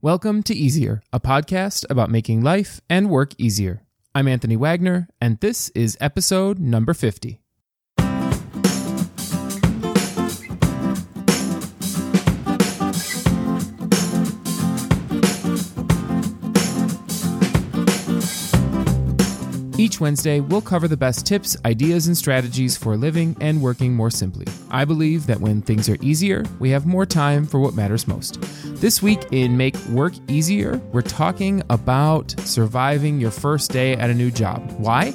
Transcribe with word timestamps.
Welcome 0.00 0.44
to 0.44 0.54
Easier, 0.54 1.02
a 1.12 1.18
podcast 1.18 1.84
about 1.90 2.08
making 2.08 2.40
life 2.40 2.80
and 2.88 3.10
work 3.10 3.32
easier. 3.36 3.82
I'm 4.14 4.28
Anthony 4.28 4.54
Wagner, 4.54 5.08
and 5.20 5.40
this 5.40 5.70
is 5.70 5.98
episode 6.00 6.60
number 6.60 6.94
50. 6.94 7.40
Each 19.88 20.00
Wednesday, 20.02 20.40
we'll 20.40 20.60
cover 20.60 20.86
the 20.86 20.98
best 20.98 21.24
tips, 21.24 21.56
ideas, 21.64 22.08
and 22.08 22.16
strategies 22.16 22.76
for 22.76 22.94
living 22.94 23.34
and 23.40 23.62
working 23.62 23.94
more 23.94 24.10
simply. 24.10 24.46
I 24.70 24.84
believe 24.84 25.26
that 25.28 25.40
when 25.40 25.62
things 25.62 25.88
are 25.88 25.96
easier, 26.02 26.44
we 26.58 26.68
have 26.68 26.84
more 26.84 27.06
time 27.06 27.46
for 27.46 27.58
what 27.58 27.72
matters 27.72 28.06
most. 28.06 28.38
This 28.82 29.00
week 29.00 29.20
in 29.32 29.56
Make 29.56 29.82
Work 29.86 30.12
Easier, 30.28 30.76
we're 30.92 31.00
talking 31.00 31.62
about 31.70 32.38
surviving 32.40 33.18
your 33.18 33.30
first 33.30 33.70
day 33.70 33.94
at 33.94 34.10
a 34.10 34.14
new 34.14 34.30
job. 34.30 34.70
Why? 34.72 35.14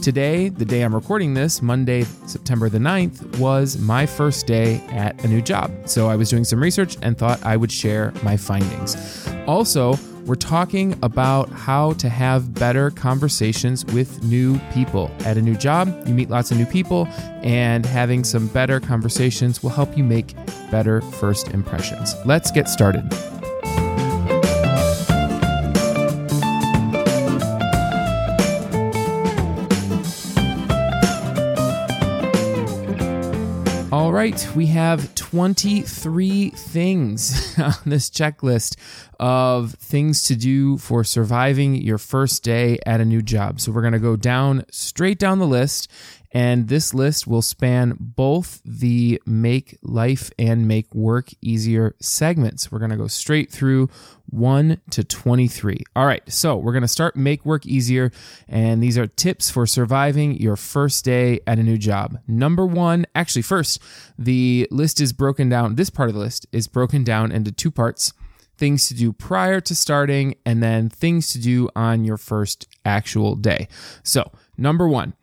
Today, 0.00 0.48
the 0.48 0.64
day 0.64 0.80
I'm 0.80 0.94
recording 0.94 1.34
this, 1.34 1.60
Monday, 1.60 2.04
September 2.26 2.70
the 2.70 2.78
9th, 2.78 3.38
was 3.38 3.76
my 3.76 4.06
first 4.06 4.46
day 4.46 4.76
at 4.88 5.22
a 5.22 5.28
new 5.28 5.42
job. 5.42 5.70
So 5.84 6.08
I 6.08 6.16
was 6.16 6.30
doing 6.30 6.44
some 6.44 6.62
research 6.62 6.96
and 7.02 7.18
thought 7.18 7.44
I 7.44 7.58
would 7.58 7.70
share 7.70 8.10
my 8.22 8.38
findings. 8.38 9.28
Also, 9.46 9.98
we're 10.26 10.34
talking 10.34 10.98
about 11.02 11.50
how 11.50 11.92
to 11.94 12.08
have 12.08 12.54
better 12.54 12.90
conversations 12.90 13.84
with 13.86 14.22
new 14.24 14.58
people. 14.72 15.10
At 15.20 15.36
a 15.36 15.42
new 15.42 15.54
job, 15.54 15.88
you 16.06 16.14
meet 16.14 16.30
lots 16.30 16.50
of 16.50 16.56
new 16.56 16.66
people, 16.66 17.06
and 17.42 17.84
having 17.84 18.24
some 18.24 18.46
better 18.48 18.80
conversations 18.80 19.62
will 19.62 19.70
help 19.70 19.96
you 19.98 20.04
make 20.04 20.34
better 20.70 21.02
first 21.02 21.48
impressions. 21.48 22.14
Let's 22.24 22.50
get 22.50 22.68
started. 22.68 23.04
All 33.92 34.12
right, 34.12 34.48
we 34.56 34.66
have 34.66 35.14
23 35.34 36.50
things 36.50 37.58
on 37.58 37.74
this 37.86 38.08
checklist 38.08 38.76
of 39.18 39.74
things 39.74 40.22
to 40.22 40.36
do 40.36 40.78
for 40.78 41.02
surviving 41.02 41.74
your 41.74 41.98
first 41.98 42.44
day 42.44 42.78
at 42.86 43.00
a 43.00 43.04
new 43.04 43.20
job. 43.20 43.60
So 43.60 43.72
we're 43.72 43.80
going 43.80 43.94
to 43.94 43.98
go 43.98 44.14
down 44.14 44.64
straight 44.70 45.18
down 45.18 45.40
the 45.40 45.46
list 45.46 45.90
and 46.34 46.66
this 46.66 46.92
list 46.92 47.28
will 47.28 47.42
span 47.42 47.96
both 47.98 48.60
the 48.64 49.22
make 49.24 49.78
life 49.82 50.32
and 50.36 50.66
make 50.66 50.92
work 50.92 51.30
easier 51.40 51.94
segments. 52.00 52.72
We're 52.72 52.80
going 52.80 52.90
to 52.90 52.96
go 52.96 53.06
straight 53.06 53.52
through 53.52 53.88
1 54.30 54.80
to 54.90 55.04
23. 55.04 55.84
All 55.94 56.06
right, 56.06 56.22
so 56.30 56.56
we're 56.56 56.72
going 56.72 56.82
to 56.82 56.88
start 56.88 57.14
make 57.14 57.46
work 57.46 57.64
easier. 57.64 58.10
And 58.48 58.82
these 58.82 58.98
are 58.98 59.06
tips 59.06 59.48
for 59.48 59.64
surviving 59.64 60.36
your 60.36 60.56
first 60.56 61.04
day 61.04 61.38
at 61.46 61.60
a 61.60 61.62
new 61.62 61.78
job. 61.78 62.18
Number 62.26 62.66
one, 62.66 63.06
actually, 63.14 63.42
first, 63.42 63.80
the 64.18 64.66
list 64.72 65.00
is 65.00 65.12
broken 65.12 65.48
down. 65.48 65.76
This 65.76 65.88
part 65.88 66.08
of 66.08 66.16
the 66.16 66.20
list 66.20 66.48
is 66.50 66.66
broken 66.66 67.04
down 67.04 67.30
into 67.30 67.52
two 67.52 67.70
parts 67.70 68.12
things 68.56 68.86
to 68.86 68.94
do 68.94 69.12
prior 69.12 69.60
to 69.60 69.74
starting, 69.74 70.36
and 70.46 70.62
then 70.62 70.88
things 70.88 71.32
to 71.32 71.40
do 71.40 71.68
on 71.74 72.04
your 72.04 72.16
first 72.16 72.68
actual 72.84 73.34
day. 73.34 73.66
So, 74.04 74.30
number 74.56 74.86
one, 74.86 75.14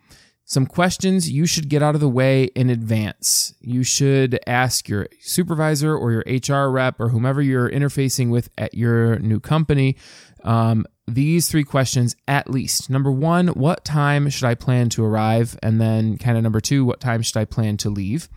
some 0.52 0.66
questions 0.66 1.32
you 1.32 1.46
should 1.46 1.70
get 1.70 1.82
out 1.82 1.96
of 1.96 2.02
the 2.02 2.10
way 2.10 2.44
in 2.56 2.70
advance. 2.70 3.54
You 3.62 3.84
should 3.86 4.38
ask 4.46 4.90
your 4.90 5.08
supervisor 5.22 5.96
or 5.96 6.12
your 6.12 6.24
HR 6.28 6.70
rep 6.70 7.00
or 7.00 7.08
whomever 7.08 7.42
you're 7.42 7.70
interfacing 7.70 8.32
with 8.32 8.50
at 8.58 8.74
your 8.74 9.18
new 9.20 9.40
company 9.40 9.96
um, 10.44 10.86
these 11.08 11.48
three 11.48 11.64
questions 11.64 12.18
at 12.28 12.50
least. 12.50 12.90
Number 12.90 13.10
one, 13.10 13.48
what 13.50 13.86
time 13.86 14.30
should 14.30 14.44
I 14.44 14.56
plan 14.56 14.90
to 14.90 15.06
arrive? 15.06 15.58
And 15.64 15.80
then, 15.80 16.18
kind 16.18 16.36
of 16.36 16.44
number 16.44 16.60
two, 16.60 16.84
what 16.84 17.00
time 17.00 17.22
should 17.22 17.38
I 17.38 17.46
plan 17.46 17.78
to 17.78 17.90
leave? 17.90 18.28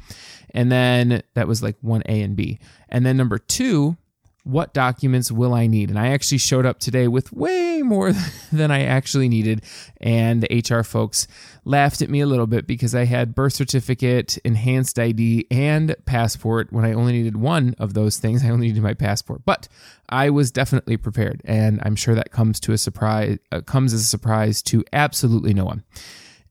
And 0.50 0.70
then 0.70 1.20
that 1.34 1.48
was 1.48 1.64
like 1.64 1.80
1A 1.82 2.22
and 2.22 2.36
B. 2.36 2.60
And 2.88 3.04
then 3.04 3.16
number 3.16 3.38
two, 3.38 3.96
what 4.44 4.74
documents 4.74 5.32
will 5.32 5.54
I 5.54 5.66
need? 5.66 5.88
And 5.88 5.98
I 5.98 6.08
actually 6.08 6.38
showed 6.38 6.66
up 6.66 6.78
today 6.78 7.08
with 7.08 7.32
way 7.32 7.80
more 7.82 8.12
than 8.52 8.70
I 8.70 8.84
actually 8.84 9.28
needed. 9.28 9.64
And 10.00 10.42
the 10.42 10.62
HR 10.62 10.82
folks 10.82 11.26
laughed 11.64 12.02
at 12.02 12.10
me 12.10 12.20
a 12.20 12.26
little 12.26 12.46
bit 12.46 12.66
because 12.66 12.94
I 12.94 13.06
had 13.06 13.34
birth 13.34 13.54
certificate, 13.54 14.36
enhanced 14.44 14.98
ID, 14.98 15.46
and 15.50 15.96
passport 16.04 16.72
when 16.72 16.84
I 16.84 16.92
only 16.92 17.12
needed 17.12 17.38
one 17.38 17.74
of 17.78 17.94
those 17.94 18.18
things. 18.18 18.44
I 18.44 18.50
only 18.50 18.68
needed 18.68 18.82
my 18.82 18.94
passport. 18.94 19.42
But 19.46 19.66
I 20.10 20.28
was 20.28 20.50
definitely 20.50 20.98
prepared. 20.98 21.40
And 21.46 21.80
I'm 21.82 21.96
sure 21.96 22.14
that 22.14 22.30
comes 22.30 22.60
to 22.60 22.72
a 22.72 22.78
surprise, 22.78 23.38
uh, 23.50 23.62
comes 23.62 23.94
as 23.94 24.02
a 24.02 24.04
surprise 24.04 24.62
to 24.64 24.84
absolutely 24.92 25.54
no 25.54 25.64
one. 25.64 25.84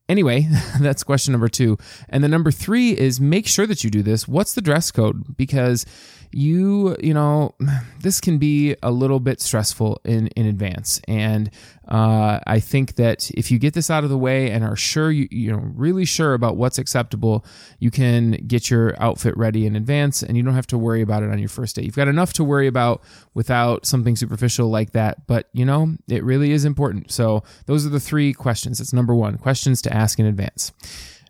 Anyway, 0.10 0.48
that's 0.80 1.04
question 1.04 1.32
number 1.32 1.48
two. 1.48 1.78
And 2.10 2.24
the 2.24 2.28
number 2.28 2.52
three 2.52 2.98
is 2.98 3.22
make 3.22 3.48
sure 3.48 3.68
that 3.68 3.84
you 3.84 3.90
do 3.90 4.02
this. 4.02 4.28
What's 4.28 4.56
the 4.56 4.62
dress 4.62 4.92
code? 4.92 5.38
Because 5.38 5.86
you 6.34 6.96
you 7.02 7.14
know 7.14 7.56
this 8.02 8.20
can 8.20 8.38
be 8.38 8.76
a 8.84 8.92
little 8.92 9.20
bit 9.20 9.42
stressful 9.42 10.02
in 10.04 10.28
in 10.28 10.46
advance. 10.46 11.00
And 11.08 11.50
uh, 11.88 12.40
i 12.48 12.60
think 12.62 12.96
that 12.96 13.30
if 13.32 13.52
you 13.52 13.60
get 13.60 13.74
this 13.74 13.90
out 13.90 14.06
of 14.06 14.10
the 14.10 14.18
way 14.18 14.50
and 14.50 14.64
are 14.64 14.76
sure 14.76 15.12
you 15.12 15.28
you 15.32 15.52
know 15.52 15.62
really 15.76 16.06
sure 16.06 16.34
about 16.34 16.56
what's 16.56 16.78
acceptable 16.78 17.46
you 17.80 17.92
can 17.92 18.32
get 18.48 18.70
your 18.70 18.96
outfit 19.04 19.36
ready 19.36 19.66
in 19.66 19.76
advance 19.76 20.24
and 20.24 20.38
you 20.38 20.44
don't 20.44 20.54
have 20.54 20.66
to 20.66 20.78
worry 20.78 21.02
about 21.02 21.24
it 21.24 21.30
on 21.30 21.40
your 21.40 21.50
first 21.50 21.76
day. 21.76 21.82
You've 21.82 21.96
got 21.96 22.08
enough 22.08 22.32
to 22.34 22.44
worry 22.44 22.68
about 22.68 23.04
without 23.34 23.86
something 23.86 24.16
superficial 24.16 24.70
like 24.70 24.92
that 24.92 25.28
but 25.28 25.50
you 25.54 25.66
know 25.66 25.96
it 26.08 26.24
really 26.24 26.52
is 26.52 26.64
important. 26.66 27.12
So 27.12 27.44
those 27.66 27.86
are 27.86 27.90
the 27.90 28.00
three 28.00 28.34
questions. 28.34 28.78
That's 28.78 28.94
number 28.94 29.14
one 29.14 29.38
questions 29.38 29.82
to 29.84 29.94
ask 29.94 30.20
in 30.20 30.26
advance 30.26 30.72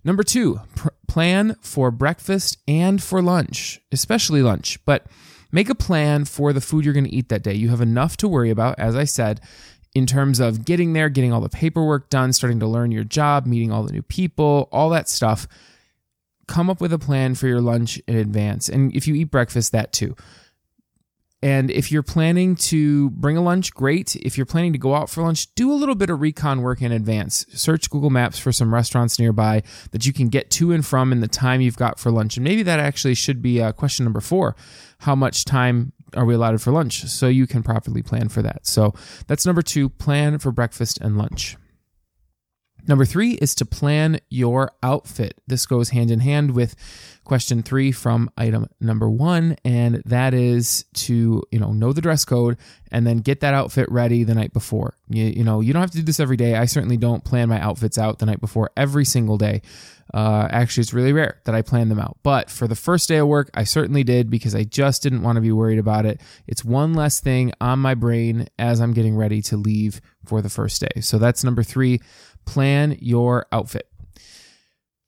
Number 0.04 0.24
two, 0.24 0.60
pr- 0.76 0.90
plan 1.08 1.56
for 1.62 1.92
breakfast 1.92 2.58
and 2.68 3.02
for 3.02 3.22
lunch, 3.22 3.82
especially 3.92 4.42
lunch, 4.42 4.84
but 4.86 5.06
make 5.52 5.70
a 5.70 5.76
plan 5.76 6.26
for 6.26 6.52
the 6.52 6.62
food 6.62 6.84
you're 6.84 6.94
going 6.94 7.06
to 7.06 7.14
eat 7.14 7.30
that 7.30 7.44
day. 7.44 7.54
You 7.54 7.70
have 7.70 7.82
enough 7.82 8.18
to 8.18 8.28
worry 8.28 8.50
about, 8.50 8.80
as 8.80 8.96
I 8.96 9.06
said, 9.06 9.40
in 9.96 10.06
terms 10.06 10.40
of 10.40 10.66
getting 10.66 10.94
there, 10.94 11.10
getting 11.10 11.32
all 11.32 11.42
the 11.42 11.50
paperwork 11.50 12.10
done, 12.10 12.34
starting 12.34 12.60
to 12.60 12.68
learn 12.68 12.92
your 12.92 13.04
job, 13.04 13.46
meeting 13.46 13.72
all 13.72 13.84
the 13.84 13.94
new 13.94 14.02
people, 14.02 14.68
all 14.72 14.90
that 14.90 15.08
stuff. 15.08 15.48
Come 16.48 16.70
up 16.70 16.82
with 16.82 16.92
a 16.92 17.00
plan 17.00 17.36
for 17.36 17.48
your 17.48 17.62
lunch 17.62 18.02
in 18.08 18.18
advance. 18.18 18.68
And 18.68 18.94
if 18.96 19.08
you 19.08 19.16
eat 19.16 19.26
breakfast, 19.26 19.72
that 19.72 19.94
too. 19.94 20.16
And 21.44 21.70
if 21.70 21.92
you're 21.92 22.04
planning 22.04 22.56
to 22.56 23.10
bring 23.10 23.36
a 23.36 23.42
lunch, 23.42 23.74
great. 23.74 24.16
If 24.16 24.38
you're 24.38 24.46
planning 24.46 24.72
to 24.72 24.80
go 24.80 24.96
out 24.96 25.10
for 25.10 25.22
lunch, 25.24 25.54
do 25.56 25.74
a 25.74 25.76
little 25.76 25.94
bit 25.94 26.10
of 26.10 26.22
recon 26.22 26.62
work 26.62 26.82
in 26.82 26.94
advance. 26.94 27.46
Search 27.50 27.90
Google 27.90 28.10
Maps 28.10 28.40
for 28.40 28.54
some 28.54 28.74
restaurants 28.74 29.20
nearby 29.20 29.62
that 29.92 30.06
you 30.06 30.14
can 30.14 30.30
get 30.30 30.50
to 30.52 30.72
and 30.72 30.86
from 30.86 31.12
in 31.12 31.20
the 31.20 31.28
time 31.28 31.60
you've 31.60 31.76
got 31.76 32.00
for 32.00 32.12
lunch. 32.12 32.38
And 32.38 32.46
maybe 32.46 32.64
that 32.64 32.80
actually 32.80 33.16
should 33.16 33.42
be 33.42 33.62
uh, 33.62 33.74
question 33.74 34.06
number 34.06 34.22
four. 34.22 34.56
How 35.00 35.16
much 35.16 35.44
time 35.44 35.92
are 36.16 36.24
we 36.24 36.36
allotted 36.36 36.62
for 36.62 36.72
lunch? 36.72 37.04
So 37.08 37.28
you 37.28 37.46
can 37.46 37.62
properly 37.62 38.04
plan 38.04 38.30
for 38.30 38.42
that. 38.42 38.66
So 38.66 38.94
that's 39.28 39.46
number 39.46 39.62
two 39.62 39.90
plan 39.90 40.40
for 40.40 40.54
breakfast 40.54 40.98
and 41.02 41.18
lunch. 41.18 41.58
Number 42.86 43.06
three 43.06 43.34
is 43.34 43.56
to 43.56 43.66
plan 43.66 44.20
your 44.30 44.72
outfit. 44.82 45.40
This 45.48 45.66
goes 45.66 45.90
hand 45.90 46.12
in 46.12 46.20
hand 46.20 46.52
with 46.52 46.76
question 47.24 47.64
three 47.64 47.92
from 47.92 48.30
item 48.38 48.68
number 48.82 49.10
one, 49.10 49.56
and 49.64 50.02
that 50.06 50.34
is 50.34 50.86
to 50.94 51.44
you 51.52 51.60
know 51.60 51.72
know 51.72 51.94
the 51.94 52.02
dress 52.02 52.26
code 52.26 52.58
and 52.92 53.08
then 53.08 53.18
get 53.18 53.40
that 53.40 53.54
outfit 53.54 53.90
ready 53.90 54.24
the 54.24 54.36
night 54.36 54.54
before. 54.54 54.98
You, 55.10 55.26
you 55.26 55.44
know 55.44 55.62
you 55.62 55.72
don't 55.72 55.82
have 55.82 55.92
to 55.92 55.98
do 55.98 56.04
this 56.04 56.20
every 56.20 56.38
day. 56.38 56.56
I 56.56 56.66
certainly 56.66 56.98
don't 56.98 57.24
plan 57.24 57.50
my 57.50 57.60
outfits 57.60 57.98
out 57.98 58.20
the 58.20 58.26
night 58.26 58.42
before 58.42 58.72
every 58.76 59.06
single 59.06 59.38
day. 59.38 59.62
Uh, 60.14 60.48
actually, 60.52 60.82
it's 60.82 60.94
really 60.94 61.14
rare 61.14 61.40
that 61.46 61.56
I 61.56 61.62
plan 61.62 61.90
them 61.90 62.00
out. 62.00 62.18
But 62.24 62.50
for 62.50 62.68
the 62.68 62.76
first 62.76 63.08
day 63.08 63.18
of 63.18 63.28
work, 63.28 63.50
I 63.54 63.64
certainly 63.64 64.04
did 64.04 64.30
because 64.30 64.54
I 64.54 64.64
just 64.64 65.02
didn't 65.02 65.24
want 65.24 65.38
to 65.38 65.42
be 65.42 65.52
worried 65.52 65.80
about 65.80 66.06
it. 66.06 66.20
It's 66.46 66.64
one 66.64 66.94
less 66.94 67.20
thing 67.20 67.54
on 67.62 67.80
my 67.80 67.96
brain 67.96 68.48
as 68.60 68.82
I'm 68.82 68.94
getting 68.94 69.16
ready 69.16 69.42
to 69.44 69.58
leave 69.58 70.02
for 70.26 70.42
the 70.42 70.50
first 70.50 70.82
day. 70.82 71.02
So 71.02 71.18
that's 71.18 71.44
number 71.44 71.64
three. 71.64 72.00
Plan 72.46 72.98
your 73.00 73.46
outfit. 73.52 73.88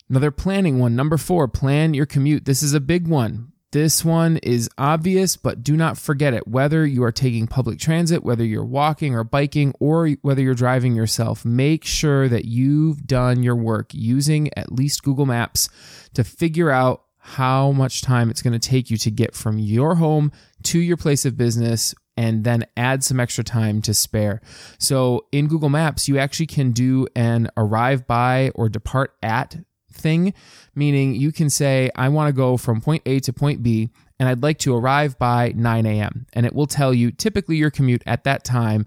Another 0.10 0.32
planning 0.32 0.80
one. 0.80 0.96
Number 0.96 1.18
four, 1.18 1.48
plan 1.48 1.94
your 1.94 2.06
commute. 2.06 2.46
This 2.46 2.62
is 2.62 2.74
a 2.74 2.80
big 2.80 3.08
one. 3.08 3.52
This 3.72 4.06
one 4.06 4.38
is 4.38 4.70
obvious, 4.78 5.36
but 5.36 5.62
do 5.62 5.76
not 5.76 5.98
forget 5.98 6.34
it. 6.34 6.48
Whether 6.48 6.86
you 6.86 7.04
are 7.04 7.12
taking 7.12 7.46
public 7.46 7.78
transit, 7.78 8.24
whether 8.24 8.46
you're 8.46 8.64
walking 8.64 9.14
or 9.14 9.26
biking, 9.26 9.74
or 9.82 10.12
whether 10.22 10.42
you're 10.42 10.54
driving 10.54 10.96
yourself, 10.96 11.44
make 11.44 11.84
sure 11.84 12.30
that 12.30 12.46
you've 12.46 13.06
done 13.06 13.44
your 13.44 13.58
work 13.58 13.94
using 13.94 14.50
at 14.56 14.72
least 14.72 15.04
Google 15.04 15.26
Maps 15.26 15.68
to 16.14 16.24
figure 16.24 16.70
out 16.70 17.04
how 17.18 17.72
much 17.72 18.02
time 18.02 18.30
it's 18.30 18.42
going 18.42 18.58
to 18.58 18.70
take 18.70 18.90
you 18.90 18.98
to 18.98 19.12
get 19.12 19.36
from 19.36 19.58
your 19.58 19.96
home 19.96 20.32
to 20.64 20.80
your 20.80 20.96
place 20.96 21.26
of 21.26 21.36
business 21.36 21.94
and 22.18 22.44
then 22.44 22.66
add 22.78 23.04
some 23.04 23.20
extra 23.20 23.44
time 23.44 23.82
to 23.84 23.94
spare. 23.94 24.42
So 24.80 25.26
in 25.32 25.48
Google 25.48 25.70
Maps, 25.70 26.08
you 26.08 26.18
actually 26.18 26.48
can 26.48 26.72
do 26.72 27.08
an 27.16 27.50
arrive 27.58 28.08
by 28.08 28.52
or 28.56 28.70
depart 28.70 29.16
at 29.22 29.58
thing, 29.92 30.34
meaning 30.76 31.16
you 31.16 31.32
can 31.32 31.50
say, 31.50 31.90
I 31.96 32.10
want 32.10 32.28
to 32.28 32.34
go 32.34 32.58
from 32.58 32.82
point 32.82 33.04
A 33.06 33.20
to 33.22 33.34
point 33.34 33.64
B, 33.64 33.90
and 34.20 34.30
I'd 34.30 34.44
like 34.44 34.60
to 34.60 34.76
arrive 34.76 35.18
by 35.18 35.54
9 35.56 35.86
a.m. 35.86 36.26
And 36.34 36.46
it 36.46 36.54
will 36.54 36.68
tell 36.68 36.94
you 36.94 37.12
typically 37.12 37.58
your 37.58 37.72
commute 37.72 38.04
at 38.06 38.24
that 38.24 38.44
time 38.44 38.86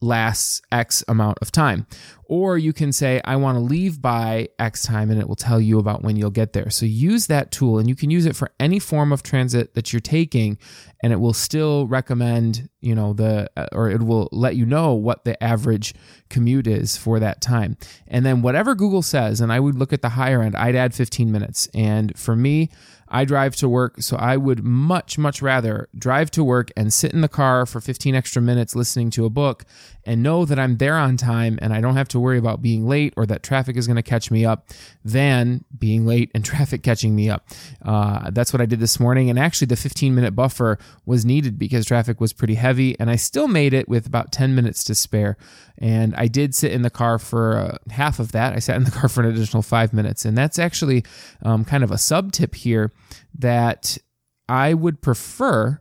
lasts 0.00 0.62
X 0.70 1.02
amount 1.08 1.38
of 1.40 1.50
time. 1.50 1.86
Or 2.24 2.58
you 2.58 2.72
can 2.72 2.92
say, 2.92 3.20
I 3.24 3.36
want 3.36 3.56
to 3.56 3.60
leave 3.60 4.02
by 4.02 4.48
X 4.58 4.82
time, 4.82 5.10
and 5.10 5.18
it 5.18 5.26
will 5.26 5.36
tell 5.36 5.60
you 5.60 5.78
about 5.78 6.02
when 6.02 6.16
you'll 6.16 6.30
get 6.30 6.52
there. 6.52 6.68
So 6.68 6.84
use 6.84 7.26
that 7.28 7.50
tool, 7.50 7.78
and 7.78 7.88
you 7.88 7.96
can 7.96 8.10
use 8.10 8.26
it 8.26 8.36
for 8.36 8.50
any 8.60 8.78
form 8.78 9.12
of 9.12 9.22
transit 9.22 9.74
that 9.74 9.92
you're 9.92 10.00
taking, 10.00 10.58
and 11.02 11.12
it 11.12 11.20
will 11.20 11.32
still 11.32 11.86
recommend, 11.86 12.68
you 12.80 12.94
know, 12.94 13.14
the, 13.14 13.50
uh, 13.56 13.66
or 13.72 13.88
it 13.90 14.02
will 14.02 14.28
let 14.30 14.56
you 14.56 14.66
know 14.66 14.92
what 14.92 15.24
the 15.24 15.42
average 15.42 15.94
commute 16.28 16.66
is 16.66 16.96
for 16.96 17.18
that 17.18 17.40
time. 17.40 17.78
And 18.06 18.26
then 18.26 18.42
whatever 18.42 18.74
Google 18.74 19.02
says, 19.02 19.40
and 19.40 19.50
I 19.50 19.58
would 19.58 19.76
look 19.76 19.94
at 19.94 20.02
the 20.02 20.10
higher 20.10 20.42
end, 20.42 20.54
I'd 20.54 20.76
add 20.76 20.94
15 20.94 21.32
minutes. 21.32 21.68
And 21.72 22.16
for 22.18 22.36
me, 22.36 22.70
I 23.10 23.24
drive 23.24 23.56
to 23.56 23.68
work, 23.68 24.02
so 24.02 24.16
I 24.16 24.36
would 24.36 24.64
much, 24.64 25.18
much 25.18 25.42
rather 25.42 25.88
drive 25.96 26.30
to 26.32 26.44
work 26.44 26.70
and 26.76 26.92
sit 26.92 27.12
in 27.12 27.20
the 27.20 27.28
car 27.28 27.66
for 27.66 27.80
15 27.80 28.14
extra 28.14 28.42
minutes 28.42 28.76
listening 28.76 29.10
to 29.10 29.24
a 29.24 29.30
book 29.30 29.64
and 30.04 30.22
know 30.22 30.44
that 30.44 30.58
I'm 30.58 30.78
there 30.78 30.96
on 30.96 31.16
time 31.16 31.58
and 31.60 31.72
I 31.72 31.80
don't 31.80 31.96
have 31.96 32.08
to 32.08 32.20
worry 32.20 32.38
about 32.38 32.62
being 32.62 32.88
late 32.88 33.12
or 33.16 33.26
that 33.26 33.42
traffic 33.42 33.76
is 33.76 33.86
going 33.86 33.96
to 33.96 34.02
catch 34.02 34.30
me 34.30 34.44
up 34.44 34.68
than 35.04 35.64
being 35.78 36.06
late 36.06 36.30
and 36.34 36.44
traffic 36.44 36.82
catching 36.82 37.14
me 37.14 37.28
up. 37.28 37.46
Uh, 37.82 38.30
that's 38.30 38.52
what 38.52 38.62
I 38.62 38.66
did 38.66 38.80
this 38.80 38.98
morning. 38.98 39.28
And 39.28 39.38
actually, 39.38 39.66
the 39.66 39.76
15 39.76 40.14
minute 40.14 40.34
buffer 40.34 40.78
was 41.04 41.24
needed 41.24 41.58
because 41.58 41.84
traffic 41.86 42.20
was 42.20 42.32
pretty 42.32 42.54
heavy 42.54 42.98
and 42.98 43.10
I 43.10 43.16
still 43.16 43.48
made 43.48 43.74
it 43.74 43.88
with 43.88 44.06
about 44.06 44.32
10 44.32 44.54
minutes 44.54 44.82
to 44.84 44.94
spare. 44.94 45.36
And 45.76 46.14
I 46.16 46.26
did 46.26 46.54
sit 46.54 46.72
in 46.72 46.82
the 46.82 46.90
car 46.90 47.18
for 47.18 47.56
uh, 47.58 47.92
half 47.92 48.18
of 48.18 48.32
that. 48.32 48.52
I 48.52 48.58
sat 48.58 48.76
in 48.76 48.84
the 48.84 48.90
car 48.90 49.08
for 49.08 49.22
an 49.22 49.28
additional 49.28 49.62
five 49.62 49.92
minutes. 49.92 50.24
And 50.24 50.36
that's 50.36 50.58
actually 50.58 51.04
um, 51.42 51.64
kind 51.64 51.84
of 51.84 51.90
a 51.90 51.98
sub 51.98 52.32
tip 52.32 52.54
here 52.54 52.92
that 53.38 53.98
I 54.48 54.74
would 54.74 55.00
prefer 55.00 55.80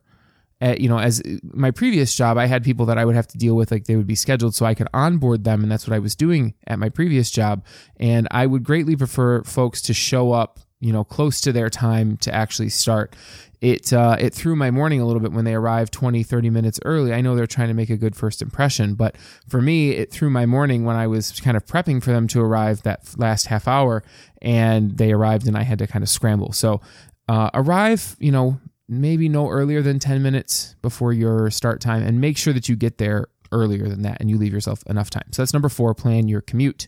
at, 0.59 0.81
you 0.81 0.89
know, 0.89 0.97
as 0.97 1.21
my 1.43 1.71
previous 1.71 2.15
job, 2.15 2.37
I 2.37 2.47
had 2.47 2.63
people 2.63 2.87
that 2.87 2.97
I 2.97 3.05
would 3.05 3.15
have 3.15 3.27
to 3.27 3.37
deal 3.37 3.55
with, 3.55 3.71
like 3.71 3.85
they 3.85 3.95
would 3.95 4.07
be 4.07 4.15
scheduled 4.15 4.55
so 4.55 4.65
I 4.65 4.73
could 4.73 4.87
onboard 4.93 5.43
them. 5.43 5.61
And 5.61 5.71
that's 5.71 5.87
what 5.87 5.95
I 5.95 5.99
was 5.99 6.15
doing 6.15 6.55
at 6.65 6.79
my 6.79 6.89
previous 6.89 7.29
job. 7.29 7.63
And 7.97 8.27
I 8.31 8.47
would 8.47 8.63
greatly 8.63 8.95
prefer 8.95 9.43
folks 9.43 9.81
to 9.83 9.93
show 9.93 10.31
up, 10.31 10.59
you 10.79 10.94
know, 10.94 11.03
close 11.03 11.41
to 11.41 11.51
their 11.51 11.69
time 11.69 12.18
to 12.18 12.33
actually 12.33 12.69
start. 12.69 13.15
It, 13.59 13.91
uh, 13.91 14.18
it 14.19 14.33
threw 14.33 14.56
my 14.56 14.69
morning 14.69 15.01
a 15.01 15.06
little 15.06 15.19
bit 15.19 15.31
when 15.31 15.45
they 15.45 15.56
arrived 15.56 15.91
20, 15.91 16.21
30 16.21 16.50
minutes 16.51 16.79
early. 16.85 17.12
I 17.13 17.21
know 17.21 17.35
they're 17.35 17.47
trying 17.47 17.69
to 17.69 17.74
make 17.74 17.89
a 17.89 17.97
good 17.97 18.15
first 18.15 18.41
impression, 18.44 18.94
but 18.94 19.15
for 19.47 19.62
me, 19.62 19.91
it 19.91 20.12
threw 20.12 20.29
my 20.29 20.45
morning 20.45 20.85
when 20.85 20.95
I 20.95 21.07
was 21.07 21.31
kind 21.39 21.57
of 21.57 21.65
prepping 21.65 22.03
for 22.03 22.12
them 22.12 22.27
to 22.27 22.41
arrive 22.41 22.83
that 22.83 23.01
last 23.18 23.47
half 23.47 23.68
hour 23.68 24.03
and 24.41 24.97
they 24.97 25.12
arrived 25.12 25.47
and 25.47 25.57
I 25.57 25.63
had 25.63 25.79
to 25.79 25.88
kind 25.88 26.03
of 26.03 26.09
scramble. 26.09 26.51
So, 26.51 26.81
uh, 27.27 27.50
arrive, 27.56 28.15
you 28.19 28.31
know, 28.31 28.59
maybe 28.88 29.27
no 29.27 29.50
earlier 29.50 29.81
than 29.81 30.00
10 30.00 30.21
minutes 30.21 30.75
before 30.81 31.12
your 31.12 31.50
start 31.50 31.81
time 31.81 32.03
and 32.03 32.21
make 32.21 32.38
sure 32.38 32.53
that 32.53 32.69
you 32.69 32.75
get 32.75 33.00
there 33.00 33.27
earlier 33.51 33.88
than 33.89 34.01
that 34.03 34.18
and 34.19 34.29
you 34.29 34.38
leave 34.38 34.53
yourself 34.53 34.83
enough 34.88 35.09
time. 35.09 35.25
So 35.31 35.41
that's 35.41 35.53
number 35.53 35.69
four, 35.69 35.94
plan 35.94 36.27
your 36.27 36.41
commute. 36.41 36.88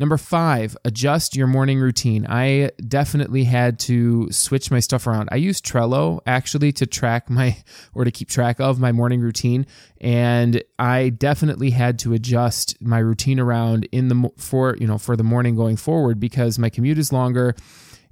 Number 0.00 0.16
five, 0.16 0.76
adjust 0.84 1.34
your 1.34 1.48
morning 1.48 1.80
routine. 1.80 2.24
I 2.28 2.70
definitely 2.86 3.44
had 3.44 3.80
to 3.80 4.30
switch 4.30 4.70
my 4.70 4.78
stuff 4.78 5.06
around. 5.06 5.28
I 5.32 5.36
use 5.36 5.60
Trello 5.60 6.20
actually 6.24 6.70
to 6.72 6.86
track 6.86 7.28
my 7.28 7.56
or 7.94 8.04
to 8.04 8.10
keep 8.10 8.28
track 8.28 8.60
of 8.60 8.78
my 8.78 8.92
morning 8.92 9.20
routine, 9.20 9.66
and 10.00 10.62
I 10.78 11.08
definitely 11.08 11.70
had 11.70 11.98
to 12.00 12.12
adjust 12.12 12.80
my 12.80 12.98
routine 12.98 13.40
around 13.40 13.88
in 13.90 14.08
the 14.08 14.30
for 14.36 14.76
you 14.76 14.86
know 14.86 14.98
for 14.98 15.16
the 15.16 15.24
morning 15.24 15.56
going 15.56 15.76
forward 15.76 16.20
because 16.20 16.58
my 16.58 16.70
commute 16.70 16.98
is 16.98 17.12
longer 17.12 17.56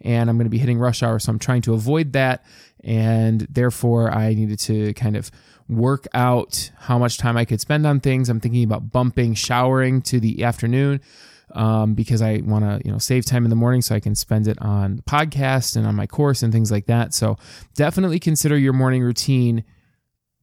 and 0.01 0.29
I'm 0.29 0.37
going 0.37 0.47
to 0.47 0.51
be 0.51 0.59
hitting 0.59 0.79
rush 0.79 1.03
hour. 1.03 1.19
So 1.19 1.31
I'm 1.31 1.39
trying 1.39 1.63
to 1.63 1.75
avoid 1.75 2.13
that. 2.13 2.45
And 2.85 3.47
therefore, 3.51 4.11
I 4.13 4.35
needed 4.35 4.59
to 4.61 4.93
kind 4.95 5.17
of 5.17 5.31
work 5.69 6.07
out 6.15 6.71
how 6.79 6.99
much 6.99 7.19
time 7.19 7.37
I 7.37 7.45
could 7.45 7.61
spend 7.61 7.87
on 7.87 8.01
things. 8.01 8.29
I'm 8.29 8.41
thinking 8.41 8.63
about 8.63 8.93
bumping 8.93 9.35
showering 9.35 10.03
to 10.03 10.21
the 10.21 10.45
afternoon. 10.45 11.01
Um, 11.57 11.95
because 11.95 12.21
I 12.21 12.43
want 12.45 12.65
to, 12.65 12.83
you 12.85 12.93
know, 12.93 12.99
save 12.99 13.25
time 13.25 13.45
in 13.45 13.51
the 13.51 13.57
morning 13.57 13.81
so 13.81 13.95
I 13.95 14.01
can 14.01 14.15
spend 14.15 14.47
it 14.47 14.61
on 14.61 14.99
podcast 15.09 15.75
and 15.75 15.87
on 15.87 15.95
my 15.95 16.07
course 16.07 16.43
and 16.43 16.53
things 16.53 16.71
like 16.71 16.85
that. 16.87 17.15
So 17.15 17.39
definitely 17.75 18.19
consider 18.19 18.59
your 18.59 18.75
morning 18.75 19.03
routine 19.03 19.65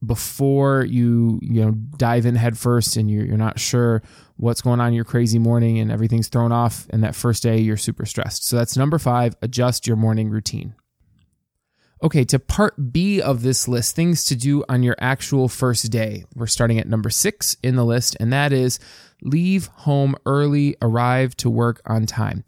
before 0.04 0.84
you 0.84 1.38
you 1.42 1.64
know 1.64 1.72
dive 1.96 2.26
in 2.26 2.34
head 2.34 2.58
first 2.58 2.96
and 2.96 3.10
you're, 3.10 3.24
you're 3.24 3.36
not 3.36 3.58
sure 3.58 4.02
what's 4.36 4.60
going 4.60 4.80
on 4.80 4.88
in 4.88 4.94
your 4.94 5.04
crazy 5.04 5.38
morning 5.38 5.78
and 5.78 5.90
everything's 5.90 6.28
thrown 6.28 6.52
off 6.52 6.86
and 6.90 7.02
that 7.04 7.14
first 7.14 7.42
day 7.42 7.58
you're 7.58 7.76
super 7.76 8.04
stressed. 8.04 8.46
So 8.46 8.56
that's 8.56 8.76
number 8.76 8.98
five 8.98 9.36
adjust 9.42 9.86
your 9.86 9.96
morning 9.96 10.28
routine. 10.30 10.74
Okay 12.02 12.24
to 12.24 12.38
part 12.38 12.92
b 12.92 13.20
of 13.22 13.42
this 13.42 13.68
list 13.68 13.96
things 13.96 14.24
to 14.26 14.36
do 14.36 14.64
on 14.68 14.82
your 14.82 14.96
actual 14.98 15.48
first 15.48 15.90
day. 15.90 16.24
We're 16.34 16.46
starting 16.46 16.78
at 16.78 16.88
number 16.88 17.10
six 17.10 17.56
in 17.62 17.76
the 17.76 17.84
list 17.84 18.16
and 18.20 18.32
that 18.32 18.52
is 18.52 18.78
leave 19.24 19.66
home 19.66 20.14
early 20.26 20.76
arrive 20.80 21.36
to 21.36 21.50
work 21.50 21.80
on 21.86 22.06
time 22.06 22.44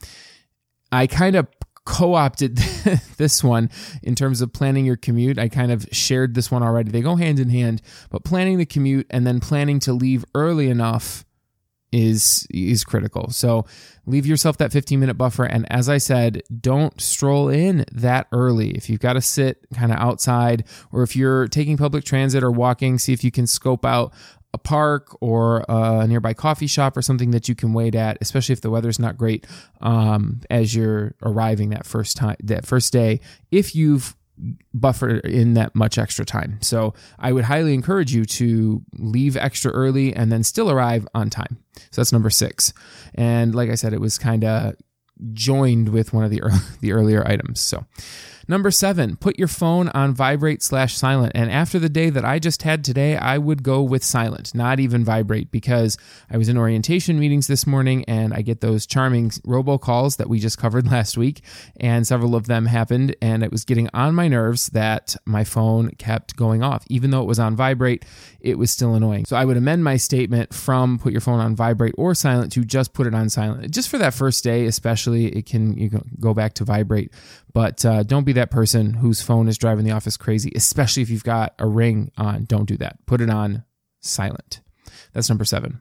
i 0.93 1.07
kind 1.07 1.37
of 1.37 1.47
co-opted 1.87 2.57
this 3.17 3.43
one 3.43 3.71
in 4.03 4.15
terms 4.15 4.43
of 4.43 4.53
planning 4.53 4.85
your 4.85 4.97
commute. 4.97 5.39
I 5.39 5.49
kind 5.49 5.73
of 5.73 5.87
shared 5.93 6.35
this 6.35 6.51
one 6.51 6.63
already. 6.63 6.91
They 6.91 7.01
go 7.01 7.17
hand 7.17 7.41
in 7.41 7.49
hand, 7.49 7.81
but 8.11 8.25
planning 8.25 8.59
the 8.59 8.67
commute 8.67 9.07
and 9.09 9.27
then 9.27 9.41
planning 9.41 9.79
to 9.81 9.95
leave 9.95 10.25
early 10.35 10.69
enough 10.69 11.25
is 11.93 12.47
is 12.51 12.83
critical. 12.83 13.31
So 13.31 13.65
leave 14.05 14.27
yourself 14.27 14.59
that 14.59 14.73
15 14.73 14.99
minute 14.99 15.15
buffer 15.15 15.45
and 15.45 15.71
as 15.73 15.89
I 15.89 15.99
said, 15.99 16.43
don't 16.61 17.01
stroll 17.01 17.49
in 17.49 17.85
that 17.93 18.27
early. 18.33 18.73
If 18.73 18.91
you've 18.91 19.01
got 19.01 19.15
to 19.15 19.23
sit 19.23 19.65
kind 19.73 19.93
of 19.93 19.99
outside 19.99 20.65
or 20.93 21.05
if 21.05 21.15
you're 21.15 21.47
taking 21.47 21.77
public 21.77 22.05
transit 22.05 22.43
or 22.43 22.51
walking, 22.51 22.99
see 22.99 23.13
if 23.13 23.23
you 23.23 23.31
can 23.31 23.47
scope 23.47 23.85
out 23.85 24.13
a 24.57 24.59
park 24.59 25.15
or 25.21 25.65
a 25.69 26.07
nearby 26.07 26.33
coffee 26.33 26.67
shop 26.67 26.97
or 26.97 27.03
something 27.03 27.31
that 27.31 27.47
you 27.47 27.55
can 27.55 27.75
wait 27.75 27.95
at, 27.95 28.17
especially 28.23 28.55
if 28.55 28.63
the 28.63 28.71
weather's 28.71 28.99
not 28.99 29.19
great 29.19 29.47
um, 29.83 30.41
as 30.49 30.75
you're 30.75 31.15
arriving 31.23 31.69
that 31.71 31.85
first 31.85 32.17
time, 32.17 32.37
that 32.43 32.65
first 32.65 32.91
day. 32.91 33.21
If 33.51 33.75
you've 33.75 34.17
buffered 34.75 35.25
in 35.25 35.55
that 35.55 35.75
much 35.75 35.97
extra 35.99 36.25
time. 36.25 36.59
So 36.61 36.93
I 37.19 37.33
would 37.33 37.45
highly 37.45 37.73
encourage 37.73 38.15
you 38.15 38.25
to 38.25 38.83
leave 38.99 39.37
extra 39.37 39.73
early 39.73 40.15
and 40.15 40.31
then 40.31 40.43
still 40.43 40.71
arrive 40.71 41.09
on 41.15 41.31
time. 41.31 41.59
So 41.91 42.03
that's 42.03 42.13
number 42.13 42.29
six. 42.29 42.75
And 43.15 43.55
like 43.55 43.71
I 43.71 43.77
said, 43.77 43.95
it 43.95 44.01
was 44.01 44.19
kind 44.19 44.45
of 44.45 44.75
joined 45.33 45.89
with 45.89 46.13
one 46.13 46.25
of 46.25 46.31
the 46.31 46.43
early, 46.43 46.59
the 46.81 46.93
earlier 46.93 47.27
items. 47.27 47.61
So 47.61 47.87
Number 48.49 48.71
seven, 48.71 49.17
put 49.17 49.39
your 49.39 49.49
phone 49.49 49.89
on 49.89 50.15
vibrate 50.15 50.63
slash 50.63 50.97
silent. 50.97 51.33
And 51.35 51.51
after 51.51 51.81
the 51.81 51.89
day 51.89 52.11
that 52.11 52.25
I 52.25 52.39
just 52.39 52.63
had 52.63 52.85
today, 52.85 53.17
I 53.17 53.39
would 53.39 53.65
go 53.65 53.83
with 53.83 54.05
silent, 54.05 54.55
not 54.55 54.79
even 54.79 55.05
vibrate, 55.05 55.51
because 55.51 55.99
I 56.31 56.37
was 56.37 56.49
in 56.49 56.57
orientation 56.57 57.19
meetings 57.19 57.49
this 57.49 57.67
morning 57.67 58.05
and 58.05 58.33
I 58.33 58.43
get 58.43 58.61
those 58.61 58.87
charming 58.87 59.31
robocalls 59.31 60.17
that 60.19 60.29
we 60.29 60.39
just 60.39 60.59
covered 60.67 60.91
last 60.91 61.17
week. 61.17 61.43
And 61.81 62.07
several 62.07 62.37
of 62.37 62.47
them 62.47 62.67
happened. 62.67 63.17
And 63.21 63.43
it 63.43 63.51
was 63.51 63.65
getting 63.65 63.89
on 63.93 64.15
my 64.15 64.29
nerves 64.29 64.69
that 64.69 65.17
my 65.25 65.43
phone 65.43 65.91
kept 65.99 66.37
going 66.37 66.63
off. 66.63 66.85
Even 66.89 67.11
though 67.11 67.23
it 67.23 67.27
was 67.27 67.41
on 67.41 67.57
vibrate, 67.57 68.05
it 68.41 68.59
was 68.59 68.71
still 68.71 68.95
annoying. 68.95 69.25
So 69.27 69.37
I 69.37 69.45
would 69.45 69.57
amend 69.57 69.83
my 69.83 69.97
statement 69.97 70.55
from 70.55 71.01
put 71.01 71.11
your 71.11 71.21
phone 71.21 71.41
on 71.41 71.57
vibrate 71.57 71.95
or 71.99 72.15
silent 72.15 72.53
to 72.53 72.65
just 72.65 72.93
put 72.93 73.09
it 73.09 73.15
on 73.15 73.29
silent. 73.29 73.73
Just 73.73 73.89
for 73.89 73.99
that 73.99 74.15
first 74.15 74.45
day, 74.45 74.67
especially, 74.67 75.27
it 75.37 75.47
can 75.47 75.77
you 75.77 75.91
can 75.91 76.09
go 76.21 76.33
back 76.33 76.55
to 76.55 76.65
vibrate. 76.65 77.13
But 77.57 77.87
uh, 77.87 78.03
don't 78.03 78.25
be 78.25 78.35
that 78.35 78.51
person 78.51 78.93
whose 78.93 79.23
phone 79.23 79.49
is 79.49 79.57
driving 79.57 79.87
the 79.87 79.93
office 79.93 80.19
crazy, 80.19 80.53
especially 80.55 81.03
if 81.03 81.09
you've 81.09 81.25
got 81.25 81.55
a 81.59 81.67
ring 81.67 82.13
on. 82.19 82.45
Don't 82.45 82.67
do 82.67 82.77
that. 82.77 82.99
Put 83.07 83.23
it 83.23 83.31
on 83.31 83.65
silent. 84.03 84.61
That's 85.15 85.31
number 85.31 85.47
seven. 85.47 85.81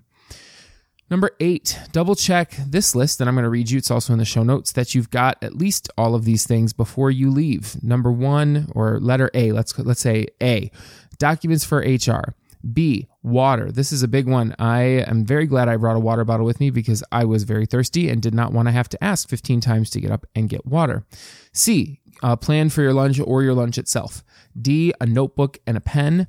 Number 1.10 1.32
eight, 1.42 1.78
double 1.92 2.16
check 2.16 2.56
this 2.66 2.96
list 2.96 3.20
that 3.20 3.28
I'm 3.28 3.36
going 3.36 3.44
to 3.44 3.50
read 3.50 3.72
you. 3.72 3.78
It's 3.78 3.92
also 3.92 4.14
in 4.14 4.20
the 4.20 4.24
show 4.24 4.42
notes 4.42 4.72
that 4.72 4.96
you've 4.96 5.10
got 5.10 5.38
at 5.44 5.58
least 5.58 5.90
all 5.98 6.16
of 6.16 6.24
these 6.24 6.48
things 6.48 6.72
before 6.72 7.12
you 7.12 7.30
leave. 7.30 7.76
Number 7.84 8.10
one, 8.10 8.72
or 8.74 8.98
letter 9.02 9.30
A, 9.34 9.52
let's 9.52 9.78
let's 9.78 10.00
say 10.00 10.28
A, 10.42 10.72
documents 11.18 11.66
for 11.66 11.80
HR. 11.80 12.36
B, 12.74 13.08
water. 13.22 13.72
This 13.72 13.92
is 13.92 14.04
a 14.04 14.08
big 14.08 14.28
one. 14.28 14.56
I 14.58 14.82
am 15.08 15.26
very 15.26 15.46
glad 15.46 15.70
I 15.70 15.78
brought 15.78 15.96
a 15.96 16.00
water 16.00 16.24
bottle 16.24 16.46
with 16.46 16.60
me 16.60 16.70
because 16.70 17.04
I 17.12 17.26
was 17.26 17.44
very 17.44 17.66
thirsty 17.66 18.10
and 18.10 18.22
did 18.22 18.34
not 18.34 18.54
want 18.54 18.68
to 18.68 18.72
have 18.72 18.90
to 18.90 19.04
ask 19.04 19.30
15 19.30 19.62
times 19.62 19.90
to 19.92 20.02
get 20.02 20.12
up 20.12 20.26
and 20.36 20.50
get 20.50 20.66
water. 20.66 21.06
C, 21.54 22.00
a 22.24 22.36
plan 22.38 22.70
for 22.70 22.82
your 22.82 22.94
lunch 22.94 23.20
or 23.20 23.44
your 23.44 23.54
lunch 23.54 23.78
itself. 23.78 24.24
D, 24.60 24.94
a 25.00 25.06
notebook 25.06 25.60
and 25.68 25.78
a 25.78 25.82
pen. 25.82 26.28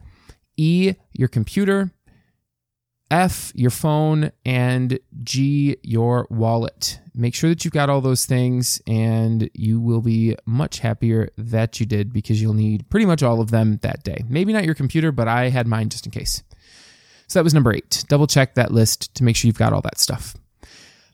E, 0.56 0.94
your 1.12 1.28
computer. 1.28 1.90
F, 3.10 3.52
your 3.54 3.70
phone, 3.70 4.32
and 4.44 4.98
G, 5.22 5.76
your 5.82 6.26
wallet. 6.28 6.98
Make 7.16 7.34
sure 7.34 7.48
that 7.50 7.64
you've 7.64 7.74
got 7.74 7.88
all 7.88 8.00
those 8.00 8.26
things, 8.26 8.80
and 8.86 9.48
you 9.54 9.80
will 9.80 10.02
be 10.02 10.36
much 10.44 10.80
happier 10.80 11.30
that 11.38 11.80
you 11.80 11.86
did 11.86 12.12
because 12.12 12.40
you'll 12.40 12.54
need 12.54 12.88
pretty 12.90 13.06
much 13.06 13.22
all 13.22 13.40
of 13.40 13.50
them 13.50 13.78
that 13.82 14.04
day. 14.04 14.22
Maybe 14.28 14.52
not 14.52 14.64
your 14.64 14.74
computer, 14.74 15.12
but 15.12 15.26
I 15.26 15.48
had 15.48 15.66
mine 15.66 15.88
just 15.88 16.06
in 16.06 16.12
case. 16.12 16.42
So 17.26 17.38
that 17.38 17.44
was 17.44 17.54
number 17.54 17.72
eight. 17.72 18.04
Double 18.08 18.26
check 18.26 18.54
that 18.54 18.70
list 18.70 19.14
to 19.14 19.24
make 19.24 19.34
sure 19.34 19.48
you've 19.48 19.58
got 19.58 19.72
all 19.72 19.80
that 19.82 19.98
stuff. 19.98 20.36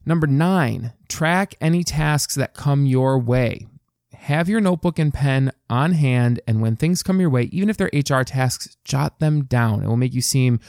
Number 0.04 0.26
nine, 0.26 0.92
track 1.08 1.54
any 1.60 1.84
tasks 1.84 2.34
that 2.34 2.54
come 2.54 2.84
your 2.86 3.18
way 3.18 3.66
have 4.22 4.48
your 4.48 4.60
notebook 4.60 5.00
and 5.00 5.12
pen 5.12 5.50
on 5.68 5.92
hand. 5.92 6.40
And 6.46 6.62
when 6.62 6.76
things 6.76 7.02
come 7.02 7.20
your 7.20 7.30
way, 7.30 7.44
even 7.52 7.68
if 7.68 7.76
they're 7.76 7.90
HR 7.92 8.22
tasks, 8.22 8.76
jot 8.84 9.18
them 9.18 9.44
down. 9.44 9.82
It 9.82 9.88
will 9.88 9.96
make 9.96 10.14
you 10.14 10.22
seem 10.22 10.60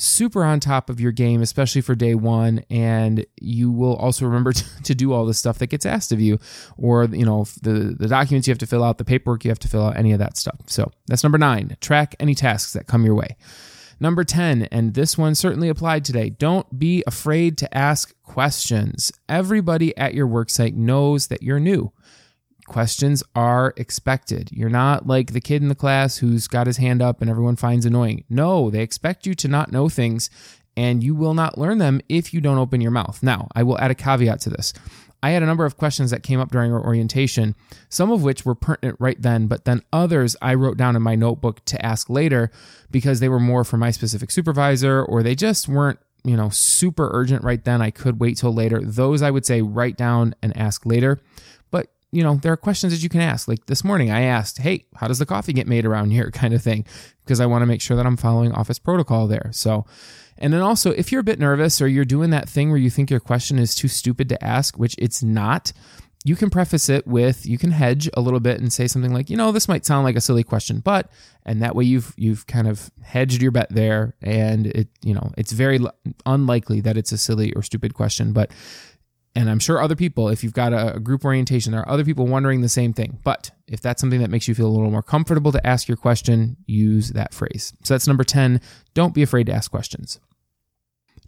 super 0.00 0.44
on 0.44 0.60
top 0.60 0.88
of 0.88 0.98
your 1.00 1.12
game, 1.12 1.42
especially 1.42 1.82
for 1.82 1.94
day 1.94 2.14
one. 2.14 2.64
And 2.70 3.26
you 3.40 3.70
will 3.70 3.96
also 3.96 4.24
remember 4.24 4.52
to, 4.84 4.94
do 4.94 5.12
all 5.12 5.24
the 5.24 5.34
stuff 5.34 5.58
that 5.58 5.68
gets 5.68 5.86
asked 5.86 6.12
of 6.12 6.20
you, 6.20 6.38
or 6.76 7.04
you 7.04 7.24
know 7.24 7.46
the 7.62 7.94
the 7.98 8.08
documents 8.08 8.48
you 8.48 8.52
have 8.52 8.58
to 8.58 8.66
fill 8.66 8.82
out, 8.82 8.98
the 8.98 9.04
paperwork 9.04 9.44
you 9.44 9.50
have 9.50 9.58
to 9.60 9.68
fill 9.68 9.86
out, 9.86 9.96
any 9.96 10.12
of 10.12 10.18
that 10.18 10.36
stuff. 10.36 10.58
So 10.66 10.90
that's 11.06 11.22
number 11.22 11.38
nine. 11.38 11.76
Track 11.80 12.16
any 12.18 12.34
tasks 12.34 12.72
that 12.72 12.86
come 12.86 13.04
your 13.04 13.14
way. 13.14 13.36
Number 14.02 14.24
10, 14.24 14.62
and 14.72 14.94
this 14.94 15.18
one 15.18 15.34
certainly 15.34 15.68
applied 15.68 16.06
today, 16.06 16.30
don't 16.30 16.78
be 16.78 17.04
afraid 17.06 17.58
to 17.58 17.76
ask 17.76 18.14
questions. 18.22 19.12
Everybody 19.28 19.94
at 19.98 20.14
your 20.14 20.26
worksite 20.26 20.72
knows 20.72 21.26
that 21.26 21.42
you're 21.42 21.60
new 21.60 21.92
questions 22.70 23.22
are 23.34 23.74
expected. 23.76 24.48
You're 24.52 24.70
not 24.70 25.04
like 25.04 25.32
the 25.32 25.40
kid 25.40 25.60
in 25.60 25.68
the 25.68 25.74
class 25.74 26.18
who's 26.18 26.46
got 26.46 26.68
his 26.68 26.76
hand 26.76 27.02
up 27.02 27.20
and 27.20 27.28
everyone 27.28 27.56
finds 27.56 27.84
annoying. 27.84 28.22
No, 28.30 28.70
they 28.70 28.80
expect 28.80 29.26
you 29.26 29.34
to 29.34 29.48
not 29.48 29.72
know 29.72 29.88
things 29.88 30.30
and 30.76 31.02
you 31.02 31.16
will 31.16 31.34
not 31.34 31.58
learn 31.58 31.78
them 31.78 32.00
if 32.08 32.32
you 32.32 32.40
don't 32.40 32.58
open 32.58 32.80
your 32.80 32.92
mouth. 32.92 33.24
Now, 33.24 33.48
I 33.56 33.64
will 33.64 33.76
add 33.80 33.90
a 33.90 33.96
caveat 33.96 34.40
to 34.42 34.50
this. 34.50 34.72
I 35.20 35.30
had 35.30 35.42
a 35.42 35.46
number 35.46 35.66
of 35.66 35.76
questions 35.76 36.12
that 36.12 36.22
came 36.22 36.38
up 36.38 36.52
during 36.52 36.72
our 36.72 36.82
orientation, 36.82 37.56
some 37.88 38.12
of 38.12 38.22
which 38.22 38.46
were 38.46 38.54
pertinent 38.54 38.96
right 39.00 39.20
then, 39.20 39.48
but 39.48 39.64
then 39.64 39.82
others 39.92 40.36
I 40.40 40.54
wrote 40.54 40.76
down 40.76 40.94
in 40.94 41.02
my 41.02 41.16
notebook 41.16 41.64
to 41.66 41.84
ask 41.84 42.08
later 42.08 42.52
because 42.92 43.18
they 43.18 43.28
were 43.28 43.40
more 43.40 43.64
for 43.64 43.78
my 43.78 43.90
specific 43.90 44.30
supervisor 44.30 45.02
or 45.02 45.24
they 45.24 45.34
just 45.34 45.68
weren't, 45.68 45.98
you 46.22 46.36
know, 46.36 46.50
super 46.50 47.10
urgent 47.12 47.42
right 47.42 47.64
then. 47.64 47.82
I 47.82 47.90
could 47.90 48.20
wait 48.20 48.36
till 48.36 48.54
later. 48.54 48.80
Those 48.80 49.22
I 49.22 49.32
would 49.32 49.44
say 49.44 49.60
write 49.60 49.96
down 49.96 50.36
and 50.40 50.56
ask 50.56 50.86
later 50.86 51.20
you 52.12 52.22
know, 52.22 52.36
there 52.36 52.52
are 52.52 52.56
questions 52.56 52.92
that 52.92 53.02
you 53.02 53.08
can 53.08 53.20
ask. 53.20 53.46
Like 53.46 53.66
this 53.66 53.84
morning, 53.84 54.10
I 54.10 54.22
asked, 54.22 54.58
hey, 54.58 54.86
how 54.96 55.08
does 55.08 55.18
the 55.18 55.26
coffee 55.26 55.52
get 55.52 55.66
made 55.66 55.86
around 55.86 56.10
here? 56.10 56.30
kind 56.40 56.54
of 56.54 56.62
thing, 56.62 56.84
because 57.24 57.40
I 57.40 57.46
want 57.46 57.62
to 57.62 57.66
make 57.66 57.80
sure 57.80 57.96
that 57.96 58.06
I'm 58.06 58.16
following 58.16 58.52
office 58.52 58.78
protocol 58.78 59.26
there. 59.26 59.50
So, 59.52 59.86
and 60.38 60.52
then 60.52 60.62
also, 60.62 60.90
if 60.90 61.12
you're 61.12 61.20
a 61.20 61.24
bit 61.24 61.38
nervous 61.38 61.80
or 61.80 61.88
you're 61.88 62.04
doing 62.04 62.30
that 62.30 62.48
thing 62.48 62.70
where 62.70 62.78
you 62.78 62.90
think 62.90 63.10
your 63.10 63.20
question 63.20 63.58
is 63.58 63.74
too 63.74 63.88
stupid 63.88 64.28
to 64.30 64.42
ask, 64.42 64.78
which 64.78 64.94
it's 64.98 65.22
not, 65.22 65.72
you 66.24 66.36
can 66.36 66.50
preface 66.50 66.88
it 66.88 67.06
with 67.06 67.46
you 67.46 67.56
can 67.56 67.70
hedge 67.70 68.08
a 68.14 68.20
little 68.20 68.40
bit 68.40 68.60
and 68.60 68.72
say 68.72 68.86
something 68.86 69.12
like, 69.12 69.30
you 69.30 69.36
know, 69.36 69.52
this 69.52 69.68
might 69.68 69.86
sound 69.86 70.04
like 70.04 70.16
a 70.16 70.20
silly 70.20 70.44
question, 70.44 70.80
but 70.80 71.10
and 71.46 71.62
that 71.62 71.74
way 71.74 71.84
you've 71.84 72.12
you've 72.16 72.46
kind 72.46 72.68
of 72.68 72.90
hedged 73.02 73.40
your 73.40 73.50
bet 73.50 73.68
there 73.70 74.14
and 74.20 74.66
it, 74.66 74.88
you 75.02 75.14
know, 75.14 75.32
it's 75.38 75.52
very 75.52 75.80
unlikely 76.26 76.82
that 76.82 76.98
it's 76.98 77.12
a 77.12 77.18
silly 77.18 77.52
or 77.54 77.62
stupid 77.62 77.94
question, 77.94 78.32
but 78.32 78.50
and 79.36 79.48
I'm 79.48 79.60
sure 79.60 79.80
other 79.80 79.94
people, 79.94 80.28
if 80.28 80.42
you've 80.42 80.52
got 80.52 80.72
a, 80.72 80.98
group 80.98 81.24
orientation, 81.24 81.72
there 81.72 81.82
are 81.82 81.88
other 81.88 82.04
people 82.04 82.26
wondering 82.26 82.62
the 82.62 82.68
same 82.68 82.92
thing. 82.92 83.18
But 83.22 83.50
if 83.68 83.80
that's 83.80 84.00
something 84.00 84.20
that 84.20 84.30
makes 84.30 84.48
you 84.48 84.54
feel 84.54 84.66
a 84.66 84.74
little 84.74 84.90
more 84.90 85.02
comfortable 85.02 85.52
to 85.52 85.64
ask 85.66 85.86
your 85.86 85.96
question, 85.96 86.56
use 86.66 87.10
that 87.10 87.32
phrase. 87.32 87.72
So 87.84 87.94
that's 87.94 88.08
number 88.08 88.24
10. 88.24 88.60
Don't 88.94 89.14
be 89.14 89.22
afraid 89.22 89.46
to 89.46 89.52
ask 89.52 89.70
questions. 89.70 90.18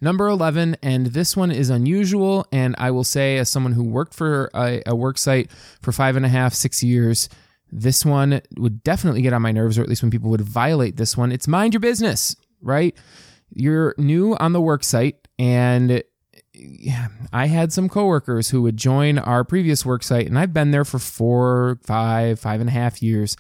Number 0.01 0.27
11, 0.27 0.79
and 0.83 1.07
this 1.07 1.37
one 1.37 1.53
is 1.53 1.71
unusual. 1.71 2.45
And 2.51 2.75
I 2.77 2.91
will 2.91 3.05
say, 3.05 3.39
as 3.39 3.49
someone 3.49 3.73
who 3.73 3.85
worked 3.85 4.15
for 4.15 4.51
a, 4.53 4.83
a 4.85 4.97
work 4.97 5.17
site 5.17 5.53
for 5.81 5.93
five 5.93 6.17
and 6.17 6.27
a 6.27 6.29
half, 6.29 6.55
six 6.55 6.83
years, 6.83 7.29
this 7.71 8.05
one 8.05 8.43
would 8.59 8.83
definitely 8.83 9.23
get 9.23 9.33
on 9.33 9.43
my 9.43 9.53
nerves, 9.53 9.79
or 9.79 9.83
at 9.83 9.89
least 9.89 10.03
when 10.03 10.11
people 10.11 10.31
would 10.31 10.41
violate 10.41 10.97
this 10.97 11.17
one. 11.17 11.31
It's 11.31 11.47
mind 11.47 11.73
your 11.73 11.81
business, 11.81 12.35
right? 12.61 12.97
You're 13.55 13.95
new 13.97 14.37
on 14.37 14.53
the 14.53 14.61
work 14.61 14.83
site 14.83 15.29
and 15.39 16.03
I 17.33 17.47
had 17.47 17.73
some 17.73 17.89
coworkers 17.89 18.51
who 18.51 18.63
would 18.63 18.77
join 18.77 19.19
our 19.19 19.45
previous 19.45 19.87
work 19.87 20.03
site, 20.03 20.27
and 20.27 20.39
I've 20.39 20.53
been 20.53 20.71
there 20.71 20.85
for 20.85 20.99
four, 20.99 21.79
five, 21.83 22.39
five 22.39 22.61
and 22.61 22.69
a 22.69 22.73
half 22.73 23.03
years. 23.03 23.37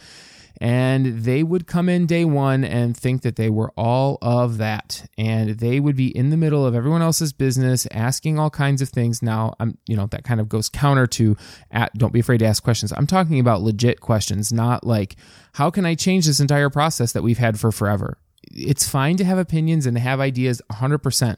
And 0.60 1.24
they 1.24 1.42
would 1.42 1.66
come 1.66 1.88
in 1.88 2.06
day 2.06 2.24
one 2.24 2.62
and 2.62 2.96
think 2.96 3.22
that 3.22 3.34
they 3.34 3.50
were 3.50 3.72
all 3.76 4.18
of 4.22 4.58
that. 4.58 5.08
And 5.18 5.58
they 5.58 5.80
would 5.80 5.96
be 5.96 6.16
in 6.16 6.30
the 6.30 6.36
middle 6.36 6.64
of 6.64 6.76
everyone 6.76 7.02
else's 7.02 7.32
business, 7.32 7.88
asking 7.90 8.38
all 8.38 8.48
kinds 8.50 8.80
of 8.80 8.88
things. 8.88 9.22
Now, 9.22 9.54
I'm, 9.58 9.76
you 9.88 9.96
know, 9.96 10.06
that 10.12 10.22
kind 10.22 10.40
of 10.40 10.48
goes 10.48 10.68
counter 10.68 11.08
to 11.08 11.36
at, 11.72 11.92
don't 11.94 12.12
be 12.12 12.20
afraid 12.20 12.38
to 12.38 12.46
ask 12.46 12.62
questions. 12.62 12.92
I'm 12.92 13.08
talking 13.08 13.40
about 13.40 13.62
legit 13.62 14.00
questions, 14.00 14.52
not 14.52 14.86
like, 14.86 15.16
how 15.54 15.68
can 15.68 15.84
I 15.84 15.96
change 15.96 16.26
this 16.26 16.38
entire 16.38 16.70
process 16.70 17.12
that 17.12 17.24
we've 17.24 17.38
had 17.38 17.58
for 17.58 17.72
forever? 17.72 18.18
It's 18.50 18.88
fine 18.88 19.16
to 19.16 19.24
have 19.24 19.38
opinions 19.38 19.86
and 19.86 19.96
have 19.98 20.20
ideas 20.20 20.60
100%. 20.70 21.36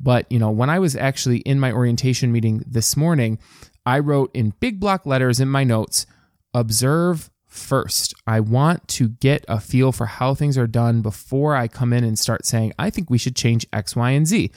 But, 0.00 0.30
you 0.30 0.38
know, 0.38 0.50
when 0.50 0.70
I 0.70 0.78
was 0.78 0.96
actually 0.96 1.38
in 1.38 1.60
my 1.60 1.72
orientation 1.72 2.32
meeting 2.32 2.62
this 2.66 2.96
morning, 2.96 3.38
I 3.84 3.98
wrote 4.00 4.30
in 4.34 4.54
big 4.60 4.80
block 4.80 5.06
letters 5.06 5.40
in 5.40 5.48
my 5.48 5.64
notes 5.64 6.06
observe 6.54 7.30
first. 7.46 8.14
I 8.26 8.40
want 8.40 8.86
to 8.88 9.08
get 9.08 9.44
a 9.48 9.60
feel 9.60 9.92
for 9.92 10.06
how 10.06 10.34
things 10.34 10.58
are 10.58 10.66
done 10.66 11.02
before 11.02 11.54
I 11.54 11.68
come 11.68 11.92
in 11.92 12.04
and 12.04 12.18
start 12.18 12.44
saying, 12.46 12.72
I 12.78 12.90
think 12.90 13.10
we 13.10 13.18
should 13.18 13.36
change 13.36 13.66
X, 13.72 13.94
Y, 13.96 14.10
and 14.10 14.26
Z. 14.26 14.50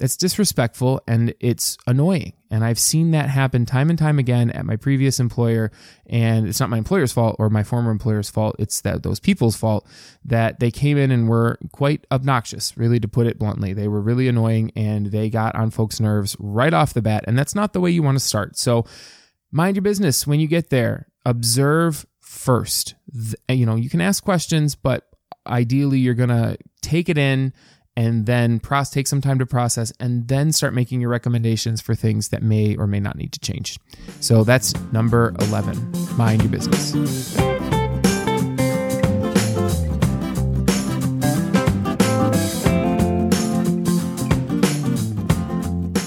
It's 0.00 0.16
disrespectful 0.16 1.02
and 1.06 1.34
it's 1.40 1.76
annoying. 1.86 2.32
And 2.50 2.64
I've 2.64 2.78
seen 2.78 3.10
that 3.12 3.28
happen 3.28 3.66
time 3.66 3.90
and 3.90 3.98
time 3.98 4.18
again 4.18 4.50
at 4.50 4.64
my 4.64 4.76
previous 4.76 5.20
employer. 5.20 5.70
And 6.06 6.48
it's 6.48 6.58
not 6.58 6.70
my 6.70 6.78
employer's 6.78 7.12
fault 7.12 7.36
or 7.38 7.50
my 7.50 7.62
former 7.62 7.90
employer's 7.90 8.30
fault. 8.30 8.56
It's 8.58 8.80
that 8.80 9.02
those 9.02 9.20
people's 9.20 9.56
fault 9.56 9.86
that 10.24 10.58
they 10.58 10.70
came 10.70 10.96
in 10.96 11.10
and 11.10 11.28
were 11.28 11.58
quite 11.72 12.06
obnoxious, 12.10 12.76
really, 12.76 12.98
to 12.98 13.08
put 13.08 13.26
it 13.26 13.38
bluntly. 13.38 13.72
They 13.72 13.88
were 13.88 14.00
really 14.00 14.26
annoying 14.26 14.72
and 14.74 15.06
they 15.06 15.30
got 15.30 15.54
on 15.54 15.70
folks' 15.70 16.00
nerves 16.00 16.36
right 16.40 16.74
off 16.74 16.94
the 16.94 17.02
bat. 17.02 17.24
And 17.26 17.38
that's 17.38 17.54
not 17.54 17.72
the 17.72 17.80
way 17.80 17.90
you 17.90 18.02
want 18.02 18.18
to 18.18 18.24
start. 18.24 18.56
So 18.56 18.86
mind 19.52 19.76
your 19.76 19.82
business 19.82 20.26
when 20.26 20.40
you 20.40 20.48
get 20.48 20.70
there. 20.70 21.08
Observe 21.26 22.06
first. 22.20 22.94
You 23.48 23.66
know, 23.66 23.76
you 23.76 23.90
can 23.90 24.00
ask 24.00 24.24
questions, 24.24 24.74
but 24.74 25.06
ideally 25.46 25.98
you're 25.98 26.14
going 26.14 26.30
to 26.30 26.56
take 26.80 27.08
it 27.08 27.18
in 27.18 27.52
and 28.00 28.24
then 28.24 28.58
process, 28.60 28.94
take 28.94 29.06
some 29.06 29.20
time 29.20 29.38
to 29.38 29.44
process 29.44 29.92
and 30.00 30.26
then 30.26 30.52
start 30.52 30.72
making 30.72 31.02
your 31.02 31.10
recommendations 31.10 31.82
for 31.82 31.94
things 31.94 32.28
that 32.28 32.42
may 32.42 32.74
or 32.76 32.86
may 32.86 32.98
not 32.98 33.14
need 33.14 33.30
to 33.30 33.38
change. 33.40 33.78
So 34.20 34.42
that's 34.42 34.74
number 34.90 35.34
11. 35.40 35.92
Mind 36.16 36.40
your 36.40 36.50
business. 36.50 37.36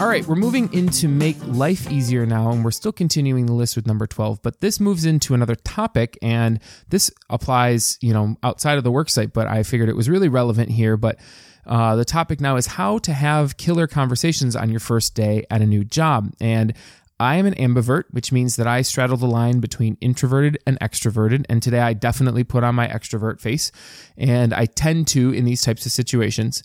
All 0.01 0.09
right, 0.09 0.25
we're 0.25 0.35
moving 0.35 0.73
into 0.73 1.07
make 1.07 1.37
life 1.45 1.91
easier 1.91 2.25
now, 2.25 2.49
and 2.49 2.65
we're 2.65 2.71
still 2.71 2.91
continuing 2.91 3.45
the 3.45 3.53
list 3.53 3.75
with 3.75 3.85
number 3.85 4.07
12, 4.07 4.41
but 4.41 4.61
this 4.61 4.79
moves 4.79 5.05
into 5.05 5.35
another 5.35 5.55
topic, 5.55 6.17
and 6.23 6.59
this 6.89 7.11
applies, 7.29 7.99
you 8.01 8.13
know, 8.13 8.35
outside 8.41 8.79
of 8.79 8.83
the 8.83 8.91
worksite, 8.91 9.31
but 9.31 9.47
I 9.47 9.61
figured 9.61 9.89
it 9.89 9.95
was 9.95 10.09
really 10.09 10.27
relevant 10.27 10.71
here. 10.71 10.97
But 10.97 11.19
uh, 11.65 11.95
the 11.95 12.05
topic 12.05 12.41
now 12.41 12.55
is 12.55 12.67
how 12.67 12.97
to 12.99 13.13
have 13.13 13.57
killer 13.57 13.87
conversations 13.87 14.55
on 14.55 14.69
your 14.69 14.79
first 14.79 15.15
day 15.15 15.45
at 15.49 15.61
a 15.61 15.65
new 15.65 15.83
job. 15.83 16.31
And 16.39 16.73
I 17.19 17.35
am 17.35 17.45
an 17.45 17.53
ambivert, 17.55 18.05
which 18.11 18.31
means 18.31 18.55
that 18.57 18.67
I 18.67 18.81
straddle 18.81 19.17
the 19.17 19.27
line 19.27 19.59
between 19.59 19.97
introverted 20.01 20.57
and 20.67 20.79
extroverted. 20.79 21.45
And 21.47 21.61
today 21.61 21.79
I 21.79 21.93
definitely 21.93 22.43
put 22.43 22.63
on 22.63 22.75
my 22.75 22.87
extrovert 22.87 23.39
face. 23.39 23.71
And 24.17 24.53
I 24.53 24.65
tend 24.65 25.07
to 25.09 25.31
in 25.31 25.45
these 25.45 25.61
types 25.61 25.85
of 25.85 25.91
situations. 25.91 26.63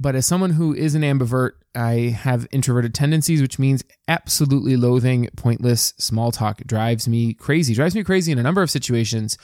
But 0.00 0.14
as 0.14 0.26
someone 0.26 0.50
who 0.50 0.72
is 0.72 0.94
an 0.94 1.02
ambivert, 1.02 1.52
I 1.74 2.16
have 2.16 2.46
introverted 2.52 2.94
tendencies, 2.94 3.40
which 3.40 3.58
means 3.58 3.82
absolutely 4.06 4.76
loathing 4.76 5.28
pointless 5.36 5.94
small 5.98 6.30
talk. 6.30 6.62
Drives 6.64 7.08
me 7.08 7.34
crazy, 7.34 7.74
drives 7.74 7.96
me 7.96 8.04
crazy 8.04 8.30
in 8.30 8.38
a 8.38 8.42
number 8.42 8.62
of 8.62 8.70
situations 8.70 9.36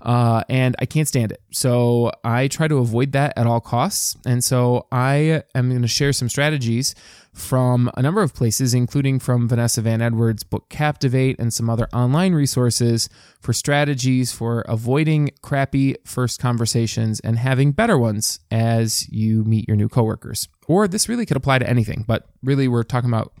uh, 0.00 0.42
and 0.48 0.76
I 0.78 0.86
can't 0.86 1.08
stand 1.08 1.32
it. 1.32 1.40
So 1.50 2.12
I 2.22 2.48
try 2.48 2.68
to 2.68 2.78
avoid 2.78 3.12
that 3.12 3.32
at 3.36 3.46
all 3.46 3.60
costs. 3.60 4.16
And 4.26 4.42
so 4.44 4.86
I 4.92 5.42
am 5.54 5.70
going 5.70 5.82
to 5.82 5.88
share 5.88 6.12
some 6.12 6.28
strategies 6.28 6.94
from 7.32 7.90
a 7.96 8.02
number 8.02 8.22
of 8.22 8.32
places, 8.32 8.74
including 8.74 9.18
from 9.18 9.48
Vanessa 9.48 9.82
Van 9.82 10.00
Edwards' 10.00 10.44
book 10.44 10.68
Captivate 10.68 11.38
and 11.38 11.52
some 11.52 11.68
other 11.68 11.88
online 11.92 12.32
resources 12.32 13.08
for 13.40 13.52
strategies 13.52 14.32
for 14.32 14.60
avoiding 14.62 15.30
crappy 15.42 15.96
first 16.04 16.38
conversations 16.38 17.18
and 17.20 17.38
having 17.38 17.72
better 17.72 17.98
ones 17.98 18.38
as 18.50 19.08
you 19.10 19.42
meet 19.44 19.66
your 19.66 19.76
new 19.76 19.88
coworkers. 19.88 20.48
Or 20.68 20.86
this 20.86 21.08
really 21.08 21.26
could 21.26 21.36
apply 21.36 21.58
to 21.58 21.68
anything, 21.68 22.04
but 22.06 22.26
really 22.42 22.68
we're 22.68 22.84
talking 22.84 23.10
about 23.10 23.32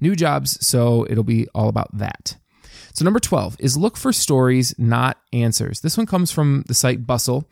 new 0.00 0.14
jobs, 0.14 0.64
so 0.64 1.06
it'll 1.10 1.24
be 1.24 1.48
all 1.54 1.68
about 1.68 1.96
that. 1.98 2.36
So, 2.92 3.04
number 3.04 3.20
12 3.20 3.56
is 3.58 3.76
look 3.76 3.96
for 3.96 4.12
stories, 4.12 4.74
not 4.78 5.18
answers. 5.32 5.80
This 5.80 5.96
one 5.96 6.06
comes 6.06 6.30
from 6.30 6.64
the 6.66 6.74
site 6.74 7.06
Bustle. 7.06 7.48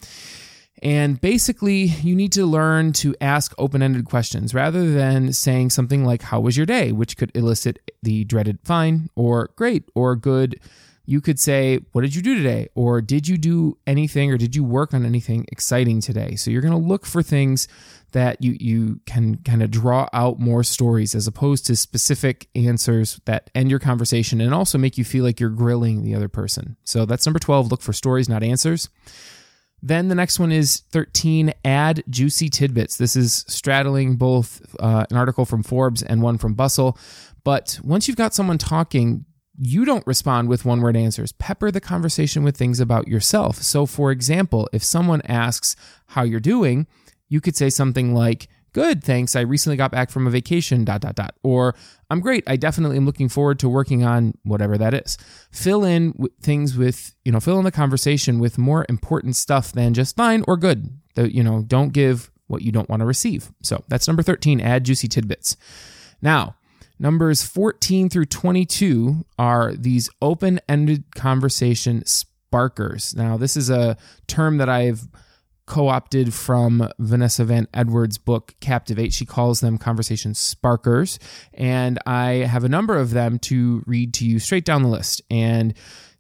And 0.83 1.21
basically, 1.21 1.85
you 1.85 2.15
need 2.15 2.33
to 2.33 2.47
learn 2.47 2.93
to 2.95 3.17
ask 3.21 3.53
open 3.59 3.83
ended 3.83 4.05
questions 4.05 4.55
rather 4.55 4.93
than 4.93 5.33
saying 5.33 5.71
something 5.71 6.05
like, 6.05 6.23
How 6.23 6.41
was 6.41 6.57
your 6.57 6.67
day? 6.67 6.93
which 6.93 7.17
could 7.17 7.33
elicit 7.35 7.79
the 8.03 8.25
dreaded 8.25 8.59
fine 8.63 9.11
or 9.17 9.51
great 9.57 9.85
or 9.95 10.15
good, 10.15 10.61
you 11.09 11.23
could 11.23 11.41
say, 11.41 11.81
What 11.93 12.03
did 12.03 12.15
you 12.15 12.21
do 12.21 12.37
today? 12.37 12.69
Or 12.75 13.01
did 13.01 13.27
you 13.27 13.39
do 13.39 13.79
anything 13.87 14.31
or 14.31 14.37
did 14.37 14.55
you 14.55 14.63
work 14.63 14.93
on 14.93 15.07
anything 15.07 15.47
exciting 15.51 16.03
today? 16.03 16.37
So 16.37 16.51
you're 16.51 16.61
going 16.61 16.79
to 16.79 16.89
look 16.89 17.07
for 17.07 17.23
things 17.23 17.67
that 18.13 18.43
you, 18.43 18.55
you 18.61 19.01
can 19.07 19.39
kind 19.39 19.63
of 19.63 19.71
draw 19.71 20.07
out 20.13 20.39
more 20.39 20.63
stories 20.63 21.15
as 21.15 21.27
opposed 21.27 21.65
to 21.67 21.77
specific 21.77 22.49
answers 22.55 23.23
that 23.25 23.49
end 23.55 23.71
your 23.71 23.79
conversation 23.79 24.43
and 24.43 24.53
also 24.53 24.77
make 24.77 24.99
you 24.99 25.05
feel 25.05 25.25
like 25.25 25.41
you're 25.41 25.49
grilling 25.49 26.03
the 26.03 26.15
other 26.15 26.29
person. 26.29 26.77
So 26.85 27.07
that's 27.07 27.25
number 27.25 27.39
12. 27.39 27.71
Look 27.71 27.81
for 27.81 27.95
stories, 27.95 28.29
not 28.29 28.43
answers. 28.43 28.91
Then 29.83 30.09
the 30.09 30.15
next 30.15 30.39
one 30.39 30.53
is 30.53 30.83
13, 30.91 31.55
add 31.65 32.05
juicy 32.11 32.51
tidbits. 32.51 32.99
This 32.99 33.17
is 33.17 33.47
straddling 33.49 34.17
both 34.17 34.61
uh, 34.79 35.07
an 35.09 35.17
article 35.17 35.47
from 35.47 35.63
Forbes 35.63 36.03
and 36.03 36.21
one 36.21 36.37
from 36.37 36.53
Bustle. 36.53 36.99
But 37.45 37.81
once 37.83 38.09
you've 38.09 38.17
got 38.17 38.35
someone 38.35 38.59
talking, 38.59 39.25
you 39.61 39.85
don't 39.85 40.07
respond 40.07 40.49
with 40.49 40.65
one 40.65 40.81
word 40.81 40.97
answers. 40.97 41.33
Pepper 41.33 41.71
the 41.71 41.81
conversation 41.81 42.45
with 42.45 42.57
things 42.57 42.81
about 42.81 43.09
yourself. 43.09 43.57
So, 43.57 43.87
for 43.87 44.11
example, 44.11 44.69
if 44.73 44.85
someone 44.85 45.23
asks 45.23 45.75
how 46.07 46.23
you're 46.23 46.41
doing, 46.41 46.87
you 47.29 47.41
could 47.41 47.57
say 47.57 47.69
something 47.71 48.15
like, 48.15 48.49
Good, 48.73 49.03
thanks. 49.03 49.35
I 49.35 49.41
recently 49.41 49.77
got 49.77 49.91
back 49.91 50.11
from 50.11 50.27
a 50.27 50.31
vacation, 50.31 50.85
dot, 50.85 51.01
dot, 51.01 51.15
dot. 51.15 51.35
Or, 51.43 51.75
I'm 52.11 52.21
great. 52.21 52.45
I 52.47 52.57
definitely 52.57 52.97
am 52.97 53.07
looking 53.07 53.29
forward 53.29 53.59
to 53.61 53.69
working 53.69 54.05
on 54.05 54.35
whatever 54.45 54.77
that 54.79 54.95
is. 54.95 55.17
Fill 55.51 55.85
in 55.85 56.15
things 56.43 56.77
with, 56.77 57.15
you 57.25 57.33
know, 57.33 57.41
fill 57.41 57.59
in 57.59 57.65
the 57.65 57.73
conversation 57.73 58.39
with 58.39 58.59
more 58.59 58.85
important 58.89 59.37
stuff 59.37 59.73
than 59.73 59.95
just 59.95 60.17
fine 60.17 60.45
or 60.47 60.57
good. 60.57 60.91
You 61.17 61.43
know, 61.43 61.63
don't 61.67 61.93
give 61.93 62.31
what 62.47 62.63
you 62.63 62.71
don't 62.71 62.89
want 62.89 63.01
to 63.01 63.07
receive. 63.07 63.51
So 63.63 63.83
that's 63.89 64.07
number 64.07 64.23
13, 64.23 64.61
add 64.61 64.85
juicy 64.85 65.09
tidbits. 65.09 65.57
Now, 66.21 66.57
numbers 66.99 67.43
14 67.43 68.09
through 68.09 68.27
22 68.27 69.25
are 69.39 69.75
these 69.75 70.11
open 70.21 70.61
ended 70.69 71.15
conversation 71.15 72.05
sparkers. 72.05 73.15
Now, 73.15 73.37
this 73.37 73.57
is 73.57 73.71
a 73.71 73.97
term 74.27 74.59
that 74.59 74.69
I've 74.69 75.09
co 75.69 75.89
opted 75.89 76.35
from 76.35 76.89
Vanessa 76.99 77.45
Van 77.45 77.69
Edwards' 77.73 78.19
book, 78.19 78.55
Captivate. 78.61 79.13
She 79.13 79.27
calls 79.27 79.61
them 79.61 79.79
conversation 79.79 80.35
sparkers. 80.35 81.19
And 81.55 81.99
I 82.07 82.47
have 82.51 82.65
a 82.65 82.69
number 82.69 82.97
of 82.97 83.11
them 83.11 83.39
to 83.41 83.85
read 83.87 84.15
to 84.15 84.27
you 84.27 84.39
straight 84.39 84.65
down 84.65 84.83
the 84.83 84.89
list. 84.89 85.23
And 85.31 85.75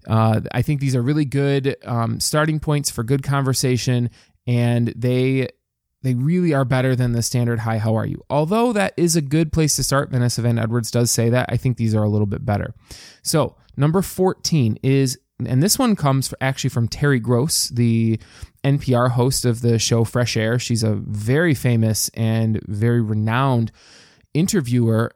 uh, 0.06 0.42
I 0.52 0.62
think 0.62 0.80
these 0.80 0.94
are 0.94 1.02
really 1.02 1.24
good 1.24 1.76
um, 1.84 2.20
starting 2.20 2.60
points 2.60 2.90
for 2.90 3.02
good 3.02 3.22
conversation. 3.22 4.10
And 4.46 4.92
they 4.94 5.48
they 6.02 6.14
really 6.14 6.54
are 6.54 6.64
better 6.64 6.94
than 6.94 7.12
the 7.12 7.22
standard 7.22 7.60
hi 7.60 7.78
how 7.78 7.94
are 7.94 8.06
you 8.06 8.22
although 8.30 8.72
that 8.72 8.92
is 8.96 9.16
a 9.16 9.22
good 9.22 9.52
place 9.52 9.76
to 9.76 9.82
start 9.82 10.10
vanessa 10.10 10.42
van 10.42 10.58
edwards 10.58 10.90
does 10.90 11.10
say 11.10 11.28
that 11.28 11.46
i 11.48 11.56
think 11.56 11.76
these 11.76 11.94
are 11.94 12.04
a 12.04 12.08
little 12.08 12.26
bit 12.26 12.44
better 12.44 12.74
so 13.22 13.56
number 13.76 14.02
14 14.02 14.78
is 14.82 15.18
and 15.46 15.62
this 15.62 15.78
one 15.78 15.94
comes 15.94 16.34
actually 16.40 16.70
from 16.70 16.88
Terry 16.88 17.20
Gross, 17.20 17.68
the 17.68 18.18
NPR 18.64 19.10
host 19.12 19.44
of 19.44 19.60
the 19.60 19.78
show 19.78 20.02
Fresh 20.04 20.36
Air. 20.36 20.58
She's 20.58 20.82
a 20.82 20.94
very 20.94 21.54
famous 21.54 22.08
and 22.14 22.60
very 22.66 23.00
renowned 23.00 23.70
interviewer 24.34 25.12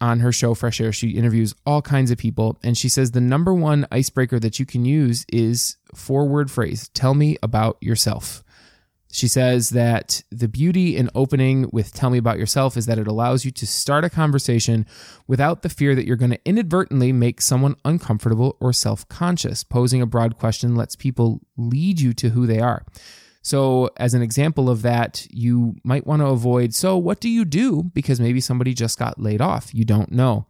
on 0.00 0.20
her 0.20 0.32
show 0.32 0.54
Fresh 0.54 0.80
Air. 0.80 0.92
She 0.92 1.10
interviews 1.10 1.54
all 1.66 1.82
kinds 1.82 2.10
of 2.10 2.18
people, 2.18 2.58
and 2.62 2.78
she 2.78 2.88
says 2.88 3.10
the 3.10 3.20
number 3.20 3.52
one 3.52 3.86
icebreaker 3.90 4.38
that 4.40 4.58
you 4.58 4.66
can 4.66 4.84
use 4.84 5.24
is 5.32 5.76
four 5.94 6.28
word 6.28 6.50
phrase 6.50 6.88
Tell 6.94 7.14
me 7.14 7.36
about 7.42 7.76
yourself. 7.80 8.44
She 9.14 9.28
says 9.28 9.70
that 9.70 10.24
the 10.32 10.48
beauty 10.48 10.96
in 10.96 11.08
opening 11.14 11.70
with 11.72 11.92
Tell 11.92 12.10
Me 12.10 12.18
About 12.18 12.36
Yourself 12.36 12.76
is 12.76 12.86
that 12.86 12.98
it 12.98 13.06
allows 13.06 13.44
you 13.44 13.52
to 13.52 13.64
start 13.64 14.04
a 14.04 14.10
conversation 14.10 14.86
without 15.28 15.62
the 15.62 15.68
fear 15.68 15.94
that 15.94 16.04
you're 16.04 16.16
going 16.16 16.32
to 16.32 16.44
inadvertently 16.44 17.12
make 17.12 17.40
someone 17.40 17.76
uncomfortable 17.84 18.56
or 18.58 18.72
self 18.72 19.08
conscious. 19.08 19.62
Posing 19.62 20.02
a 20.02 20.06
broad 20.06 20.36
question 20.36 20.74
lets 20.74 20.96
people 20.96 21.40
lead 21.56 22.00
you 22.00 22.12
to 22.12 22.30
who 22.30 22.44
they 22.44 22.58
are. 22.58 22.84
So, 23.40 23.88
as 23.98 24.14
an 24.14 24.22
example 24.22 24.68
of 24.68 24.82
that, 24.82 25.28
you 25.30 25.76
might 25.84 26.08
want 26.08 26.20
to 26.20 26.26
avoid, 26.26 26.74
So, 26.74 26.98
what 26.98 27.20
do 27.20 27.28
you 27.28 27.44
do? 27.44 27.84
Because 27.94 28.18
maybe 28.18 28.40
somebody 28.40 28.74
just 28.74 28.98
got 28.98 29.20
laid 29.20 29.40
off. 29.40 29.72
You 29.72 29.84
don't 29.84 30.10
know. 30.10 30.48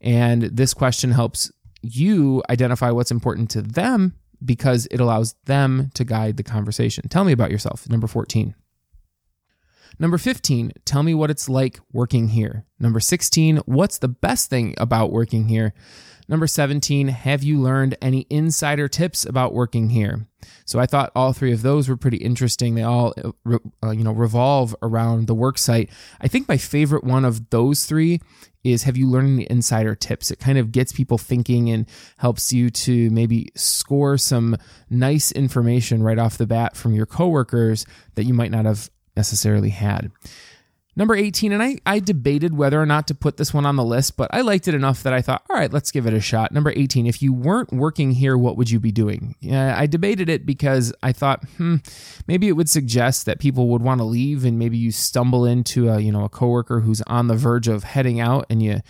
And 0.00 0.42
this 0.42 0.74
question 0.74 1.12
helps 1.12 1.52
you 1.80 2.42
identify 2.50 2.90
what's 2.90 3.12
important 3.12 3.50
to 3.50 3.62
them 3.62 4.16
because 4.44 4.86
it 4.90 5.00
allows 5.00 5.34
them 5.44 5.90
to 5.94 6.04
guide 6.04 6.36
the 6.36 6.42
conversation. 6.42 7.08
Tell 7.08 7.24
me 7.24 7.32
about 7.32 7.50
yourself. 7.50 7.88
Number 7.88 8.06
14. 8.06 8.54
Number 9.98 10.18
15, 10.18 10.72
tell 10.84 11.02
me 11.02 11.14
what 11.14 11.30
it's 11.30 11.48
like 11.48 11.78
working 11.92 12.28
here. 12.28 12.64
Number 12.78 13.00
16, 13.00 13.58
what's 13.66 13.98
the 13.98 14.08
best 14.08 14.48
thing 14.48 14.74
about 14.78 15.12
working 15.12 15.48
here? 15.48 15.74
Number 16.30 16.46
17, 16.46 17.08
have 17.08 17.42
you 17.42 17.60
learned 17.60 17.96
any 18.00 18.24
insider 18.30 18.86
tips 18.86 19.26
about 19.26 19.52
working 19.52 19.90
here? 19.90 20.28
So 20.64 20.78
I 20.78 20.86
thought 20.86 21.10
all 21.16 21.32
three 21.32 21.52
of 21.52 21.62
those 21.62 21.88
were 21.88 21.96
pretty 21.96 22.18
interesting. 22.18 22.76
They 22.76 22.84
all 22.84 23.12
uh, 23.44 23.90
you 23.90 24.04
know 24.04 24.12
revolve 24.12 24.76
around 24.80 25.26
the 25.26 25.34
work 25.34 25.58
site. 25.58 25.90
I 26.20 26.28
think 26.28 26.46
my 26.46 26.56
favorite 26.56 27.02
one 27.02 27.24
of 27.24 27.50
those 27.50 27.84
three 27.84 28.20
is 28.62 28.84
have 28.84 28.96
you 28.96 29.08
learned 29.08 29.40
any 29.40 29.46
insider 29.50 29.96
tips? 29.96 30.30
It 30.30 30.38
kind 30.38 30.56
of 30.56 30.70
gets 30.70 30.92
people 30.92 31.18
thinking 31.18 31.68
and 31.68 31.84
helps 32.18 32.52
you 32.52 32.70
to 32.70 33.10
maybe 33.10 33.48
score 33.56 34.16
some 34.16 34.56
nice 34.88 35.32
information 35.32 36.00
right 36.00 36.18
off 36.18 36.38
the 36.38 36.46
bat 36.46 36.76
from 36.76 36.92
your 36.92 37.06
coworkers 37.06 37.84
that 38.14 38.24
you 38.24 38.34
might 38.34 38.52
not 38.52 38.66
have 38.66 38.88
necessarily 39.16 39.70
had. 39.70 40.12
Number 40.96 41.14
18, 41.14 41.52
and 41.52 41.62
I, 41.62 41.78
I 41.86 42.00
debated 42.00 42.56
whether 42.56 42.80
or 42.80 42.86
not 42.86 43.06
to 43.08 43.14
put 43.14 43.36
this 43.36 43.54
one 43.54 43.64
on 43.64 43.76
the 43.76 43.84
list, 43.84 44.16
but 44.16 44.28
I 44.32 44.40
liked 44.40 44.66
it 44.66 44.74
enough 44.74 45.02
that 45.04 45.12
I 45.12 45.22
thought, 45.22 45.44
all 45.48 45.56
right, 45.56 45.72
let's 45.72 45.92
give 45.92 46.06
it 46.06 46.12
a 46.12 46.20
shot. 46.20 46.52
Number 46.52 46.72
18, 46.74 47.06
if 47.06 47.22
you 47.22 47.32
weren't 47.32 47.72
working 47.72 48.10
here, 48.10 48.36
what 48.36 48.56
would 48.56 48.70
you 48.70 48.80
be 48.80 48.90
doing? 48.90 49.36
I 49.50 49.86
debated 49.86 50.28
it 50.28 50.44
because 50.44 50.92
I 51.02 51.12
thought, 51.12 51.44
hmm, 51.56 51.76
maybe 52.26 52.48
it 52.48 52.52
would 52.52 52.68
suggest 52.68 53.24
that 53.26 53.38
people 53.38 53.68
would 53.68 53.82
want 53.82 54.00
to 54.00 54.04
leave 54.04 54.44
and 54.44 54.58
maybe 54.58 54.76
you 54.76 54.90
stumble 54.90 55.44
into 55.44 55.88
a, 55.88 56.00
you 56.00 56.10
know, 56.10 56.24
a 56.24 56.28
coworker 56.28 56.80
who's 56.80 57.02
on 57.02 57.28
the 57.28 57.36
verge 57.36 57.68
of 57.68 57.84
heading 57.84 58.18
out 58.18 58.46
and 58.50 58.60
you, 58.60 58.80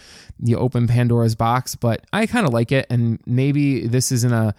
you 0.43 0.57
open 0.57 0.87
Pandora's 0.87 1.35
box, 1.35 1.75
but 1.75 2.05
I 2.13 2.27
kind 2.27 2.47
of 2.47 2.53
like 2.53 2.73
it. 2.73 2.87
And 2.89 3.21
maybe 3.27 3.87
this 3.87 4.11
isn't 4.11 4.33
a, 4.33 4.55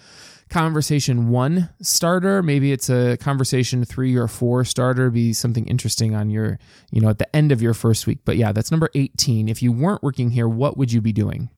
conversation 0.52 1.30
one 1.30 1.70
starter. 1.82 2.44
Maybe 2.44 2.72
it's 2.72 2.90
a 2.90 3.18
conversation 3.18 3.84
three 3.84 4.16
or 4.16 4.28
four 4.28 4.64
starter. 4.66 5.10
Be 5.10 5.34
something 5.34 5.66
interesting 5.66 6.14
on 6.14 6.30
your, 6.30 6.60
you 6.92 7.02
know, 7.02 7.10
at 7.10 7.18
the 7.18 7.36
end 7.36 7.52
of 7.52 7.62
your 7.62 7.74
first 7.74 8.06
week. 8.06 8.20
But 8.26 8.38
yeah, 8.38 8.52
that's 8.52 8.70
number 8.70 8.90
18. 8.94 9.50
If 9.50 9.64
you 9.64 9.72
weren't 9.72 10.04
working 10.04 10.30
here, 10.32 10.48
what 10.48 10.78
would 10.78 10.92
you 10.92 11.02
be 11.02 11.14
doing? 11.14 11.50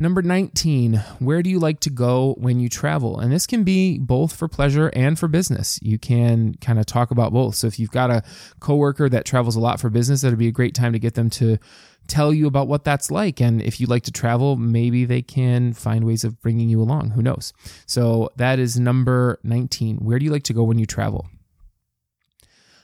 Number 0.00 0.22
19, 0.22 0.94
where 1.18 1.42
do 1.42 1.50
you 1.50 1.58
like 1.58 1.80
to 1.80 1.90
go 1.90 2.34
when 2.38 2.60
you 2.60 2.68
travel? 2.68 3.18
And 3.18 3.32
this 3.32 3.48
can 3.48 3.64
be 3.64 3.98
both 3.98 4.34
for 4.34 4.46
pleasure 4.46 4.92
and 4.94 5.18
for 5.18 5.26
business. 5.26 5.80
You 5.82 5.98
can 5.98 6.54
kind 6.60 6.78
of 6.78 6.86
talk 6.86 7.10
about 7.10 7.32
both. 7.32 7.56
So 7.56 7.66
if 7.66 7.80
you've 7.80 7.90
got 7.90 8.08
a 8.08 8.22
coworker 8.60 9.08
that 9.08 9.24
travels 9.24 9.56
a 9.56 9.60
lot 9.60 9.80
for 9.80 9.90
business, 9.90 10.20
that'd 10.20 10.38
be 10.38 10.46
a 10.46 10.52
great 10.52 10.76
time 10.76 10.92
to 10.92 11.00
get 11.00 11.14
them 11.14 11.30
to 11.30 11.58
tell 12.06 12.32
you 12.32 12.46
about 12.46 12.68
what 12.68 12.84
that's 12.84 13.10
like. 13.10 13.40
And 13.40 13.60
if 13.60 13.80
you 13.80 13.88
like 13.88 14.04
to 14.04 14.12
travel, 14.12 14.54
maybe 14.54 15.04
they 15.04 15.20
can 15.20 15.72
find 15.72 16.04
ways 16.04 16.22
of 16.22 16.40
bringing 16.40 16.68
you 16.68 16.80
along. 16.80 17.10
Who 17.10 17.22
knows? 17.22 17.52
So 17.86 18.30
that 18.36 18.60
is 18.60 18.78
number 18.78 19.40
19. 19.42 19.96
Where 19.96 20.20
do 20.20 20.24
you 20.24 20.30
like 20.30 20.44
to 20.44 20.52
go 20.52 20.62
when 20.62 20.78
you 20.78 20.86
travel? 20.86 21.28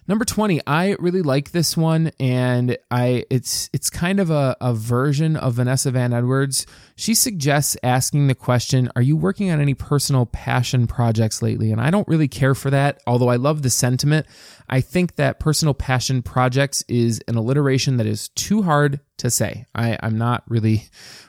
Number 0.06 0.26
20, 0.26 0.60
I 0.66 0.96
really 0.98 1.22
like 1.22 1.52
this 1.52 1.78
one 1.78 2.10
and 2.20 2.76
I 2.90 3.24
it's 3.30 3.70
it's 3.72 3.88
kind 3.88 4.20
of 4.20 4.30
a, 4.30 4.54
a 4.60 4.74
version 4.74 5.34
of 5.34 5.54
Vanessa 5.54 5.90
Van 5.90 6.12
Edwards. 6.12 6.66
She 6.94 7.14
suggests 7.14 7.74
asking 7.82 8.26
the 8.26 8.34
question, 8.34 8.90
Are 8.96 9.02
you 9.02 9.16
working 9.16 9.50
on 9.50 9.62
any 9.62 9.72
personal 9.72 10.26
passion 10.26 10.86
projects 10.86 11.40
lately? 11.40 11.72
And 11.72 11.80
I 11.80 11.90
don't 11.90 12.06
really 12.06 12.28
care 12.28 12.54
for 12.54 12.68
that, 12.68 13.00
although 13.06 13.30
I 13.30 13.36
love 13.36 13.62
the 13.62 13.70
sentiment. 13.70 14.26
I 14.68 14.82
think 14.82 15.16
that 15.16 15.40
personal 15.40 15.72
passion 15.72 16.20
projects 16.20 16.84
is 16.86 17.22
an 17.26 17.36
alliteration 17.36 17.96
that 17.96 18.06
is 18.06 18.28
too 18.28 18.62
hard 18.62 19.00
to 19.18 19.30
say. 19.30 19.64
I, 19.74 19.98
I'm 20.02 20.18
not 20.18 20.44
really, 20.48 20.84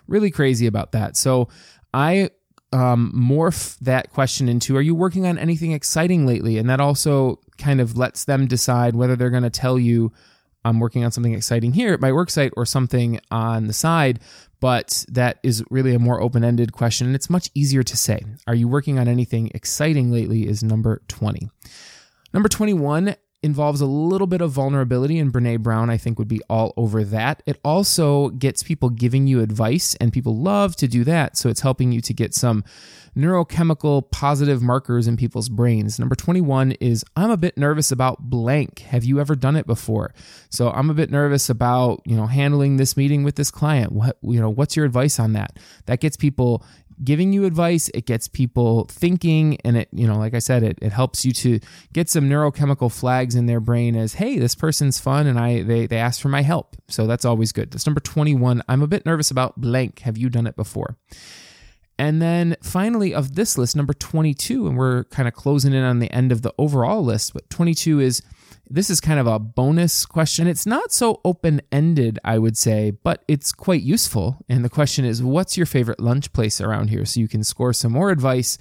really 0.07 0.31
crazy 0.31 0.67
about 0.67 0.91
that. 0.91 1.15
So 1.15 1.47
I 1.93 2.29
um, 2.73 3.13
morph 3.15 3.77
that 3.79 4.11
question 4.11 4.49
into 4.49 4.75
Are 4.75 4.81
you 4.81 4.95
working 4.95 5.25
on 5.25 5.37
anything 5.37 5.71
exciting 5.71 6.25
lately? 6.25 6.57
And 6.57 6.69
that 6.69 6.81
also 6.81 7.39
kind 7.57 7.81
of 7.81 7.97
lets 7.97 8.25
them 8.25 8.47
decide 8.47 8.95
whether 8.95 9.15
they're 9.15 9.29
going 9.29 9.43
to 9.43 9.49
tell 9.49 9.77
you, 9.79 10.11
I'm 10.63 10.79
working 10.79 11.05
on 11.05 11.11
something 11.11 11.33
exciting 11.33 11.73
here 11.73 11.93
at 11.93 12.01
my 12.01 12.11
work 12.11 12.29
site 12.29 12.51
or 12.57 12.65
something 12.65 13.19
on 13.29 13.67
the 13.67 13.73
side. 13.73 14.19
But 14.59 15.05
that 15.09 15.37
is 15.43 15.63
really 15.69 15.93
a 15.93 15.99
more 15.99 16.21
open 16.21 16.43
ended 16.43 16.73
question. 16.73 17.05
And 17.05 17.15
it's 17.15 17.29
much 17.29 17.51
easier 17.53 17.83
to 17.83 17.95
say. 17.95 18.23
Are 18.47 18.55
you 18.55 18.67
working 18.67 18.97
on 18.97 19.07
anything 19.07 19.51
exciting 19.53 20.11
lately? 20.11 20.47
Is 20.47 20.63
number 20.63 21.03
20. 21.07 21.49
Number 22.33 22.49
21 22.49 23.15
involves 23.45 23.79
a 23.79 23.85
little 23.85 24.27
bit 24.27 24.41
of 24.41 24.51
vulnerability, 24.51 25.19
and 25.19 25.31
Brene 25.31 25.61
Brown, 25.61 25.89
I 25.89 25.97
think, 25.97 26.19
would 26.19 26.27
be 26.27 26.41
all 26.49 26.73
over 26.75 27.03
that. 27.05 27.43
It 27.45 27.59
also 27.63 28.29
gets 28.29 28.63
people 28.63 28.89
giving 28.89 29.27
you 29.27 29.41
advice, 29.41 29.95
and 30.01 30.11
people 30.11 30.35
love 30.35 30.75
to 30.77 30.87
do 30.87 31.03
that. 31.05 31.37
So 31.37 31.47
it's 31.47 31.61
helping 31.61 31.91
you 31.91 32.01
to 32.01 32.13
get 32.13 32.33
some 32.33 32.63
neurochemical 33.15 34.11
positive 34.11 34.61
markers 34.61 35.07
in 35.07 35.15
people's 35.15 35.47
brains. 35.47 35.99
Number 35.99 36.15
21 36.15 36.73
is 36.73 37.05
I'm 37.15 37.31
a 37.31 37.37
bit 37.37 37.57
nervous 37.57 37.91
about 37.91 38.29
blank. 38.29 38.79
Have 38.79 39.05
you 39.05 39.21
ever 39.21 39.35
done 39.35 39.55
it 39.55 39.65
before? 39.65 40.13
So 40.49 40.69
I'm 40.71 40.89
a 40.89 40.93
bit 40.93 41.09
nervous 41.09 41.49
about, 41.49 42.01
you 42.05 42.17
know, 42.17 42.25
handling 42.25 42.75
this 42.75 42.97
meeting 42.97 43.23
with 43.23 43.35
this 43.35 43.51
client. 43.51 43.93
What, 43.93 44.17
you 44.21 44.41
know, 44.41 44.49
what's 44.49 44.75
your 44.75 44.85
advice 44.85 45.17
on 45.17 45.31
that? 45.33 45.57
That 45.85 46.01
gets 46.01 46.17
people 46.17 46.65
giving 47.03 47.33
you 47.33 47.45
advice, 47.45 47.89
it 47.93 48.05
gets 48.05 48.27
people 48.27 48.85
thinking, 48.85 49.57
and 49.65 49.77
it, 49.77 49.89
you 49.91 50.07
know, 50.07 50.17
like 50.17 50.33
I 50.33 50.39
said, 50.39 50.63
it, 50.63 50.79
it 50.81 50.91
helps 50.91 51.25
you 51.25 51.31
to 51.33 51.59
get 51.93 52.09
some 52.09 52.29
neurochemical 52.29 52.91
flags 52.91 53.35
in 53.35 53.45
their 53.45 53.59
brain 53.59 53.95
as, 53.95 54.15
hey, 54.15 54.37
this 54.39 54.55
person's 54.55 54.99
fun 54.99 55.27
and 55.27 55.39
I 55.39 55.63
they 55.63 55.87
they 55.87 55.97
asked 55.97 56.21
for 56.21 56.29
my 56.29 56.41
help. 56.41 56.75
So 56.87 57.07
that's 57.07 57.25
always 57.25 57.51
good. 57.51 57.71
That's 57.71 57.85
number 57.85 58.01
21. 58.01 58.61
I'm 58.67 58.81
a 58.81 58.87
bit 58.87 59.05
nervous 59.05 59.31
about 59.31 59.59
blank. 59.59 59.99
Have 59.99 60.17
you 60.17 60.29
done 60.29 60.47
it 60.47 60.55
before? 60.55 60.97
And 61.97 62.21
then 62.21 62.57
finally, 62.61 63.13
of 63.13 63.35
this 63.35 63.57
list, 63.57 63.75
number 63.75 63.93
22, 63.93 64.67
and 64.67 64.77
we're 64.77 65.05
kind 65.05 65.27
of 65.27 65.33
closing 65.33 65.73
in 65.73 65.83
on 65.83 65.99
the 65.99 66.11
end 66.11 66.31
of 66.31 66.41
the 66.41 66.53
overall 66.57 67.03
list, 67.03 67.33
but 67.33 67.49
22 67.49 68.01
is 68.01 68.21
this 68.69 68.89
is 68.89 68.99
kind 68.99 69.19
of 69.19 69.27
a 69.27 69.39
bonus 69.39 70.05
question. 70.05 70.47
It's 70.47 70.65
not 70.65 70.91
so 70.91 71.21
open 71.23 71.61
ended, 71.71 72.19
I 72.23 72.39
would 72.39 72.57
say, 72.57 72.91
but 72.91 73.23
it's 73.27 73.51
quite 73.51 73.83
useful. 73.83 74.37
And 74.49 74.65
the 74.65 74.69
question 74.69 75.05
is, 75.05 75.21
what's 75.21 75.55
your 75.55 75.67
favorite 75.67 75.99
lunch 75.99 76.33
place 76.33 76.59
around 76.59 76.89
here? 76.89 77.05
So 77.05 77.19
you 77.19 77.27
can 77.27 77.43
score 77.43 77.73
some 77.73 77.91
more 77.91 78.09
advice 78.09 78.57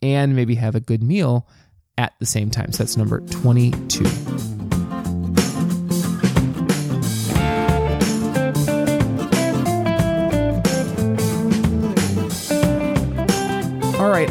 and 0.00 0.36
maybe 0.36 0.54
have 0.54 0.74
a 0.74 0.80
good 0.80 1.02
meal 1.02 1.48
at 1.96 2.14
the 2.20 2.26
same 2.26 2.50
time. 2.50 2.72
So 2.72 2.84
that's 2.84 2.96
number 2.96 3.20
22. 3.20 4.57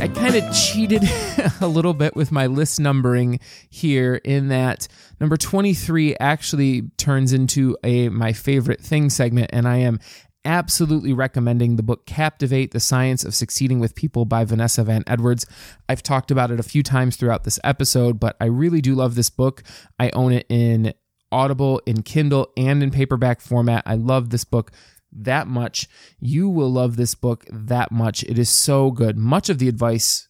I 0.08 0.10
kind 0.10 0.36
of 0.36 0.56
cheated 0.56 1.04
a 1.62 1.68
little 1.68 1.94
bit 1.94 2.16
with 2.16 2.32
my 2.32 2.48
list 2.48 2.80
numbering 2.80 3.42
here 3.70 4.22
in 4.24 4.48
that 4.48 4.88
number 5.20 5.36
23 5.36 6.16
actually 6.16 6.84
turns 6.96 7.34
into 7.34 7.76
a 7.84 8.08
my 8.08 8.32
favorite 8.32 8.80
thing 8.80 9.10
segment 9.10 9.50
and 9.52 9.68
I 9.68 9.80
am 9.80 10.00
absolutely 10.46 11.12
recommending 11.12 11.76
the 11.76 11.84
book 11.84 12.06
Captivate: 12.06 12.72
The 12.72 12.80
Science 12.80 13.26
of 13.26 13.36
Succeeding 13.36 13.82
with 13.82 13.96
People 13.96 14.24
by 14.24 14.46
Vanessa 14.46 14.82
Van 14.86 15.04
Edwards. 15.08 15.46
I've 15.90 16.04
talked 16.04 16.32
about 16.32 16.52
it 16.52 16.60
a 16.62 16.64
few 16.64 16.84
times 16.84 17.18
throughout 17.18 17.44
this 17.44 17.60
episode, 17.66 18.18
but 18.18 18.38
I 18.40 18.46
really 18.46 18.80
do 18.80 18.96
love 18.96 19.16
this 19.16 19.30
book. 19.30 19.62
I 20.00 20.10
own 20.12 20.32
it 20.32 20.46
in 20.48 20.94
Audible, 21.34 21.82
in 21.86 22.02
Kindle, 22.04 22.48
and 22.56 22.82
in 22.82 22.92
paperback 22.92 23.42
format. 23.42 23.84
I 23.86 23.96
love 23.96 24.30
this 24.30 24.46
book 24.46 24.72
that 25.12 25.48
much. 25.48 25.88
You 26.20 26.50
will 26.50 26.72
love 26.72 26.96
this 26.96 27.16
book 27.16 27.46
that 27.52 27.92
much. 27.92 28.24
It 28.24 28.38
is 28.38 28.50
so 28.50 28.92
good. 28.92 29.18
Much 29.18 29.50
of 29.50 29.60
the 29.60 29.68
advice, 29.68 30.28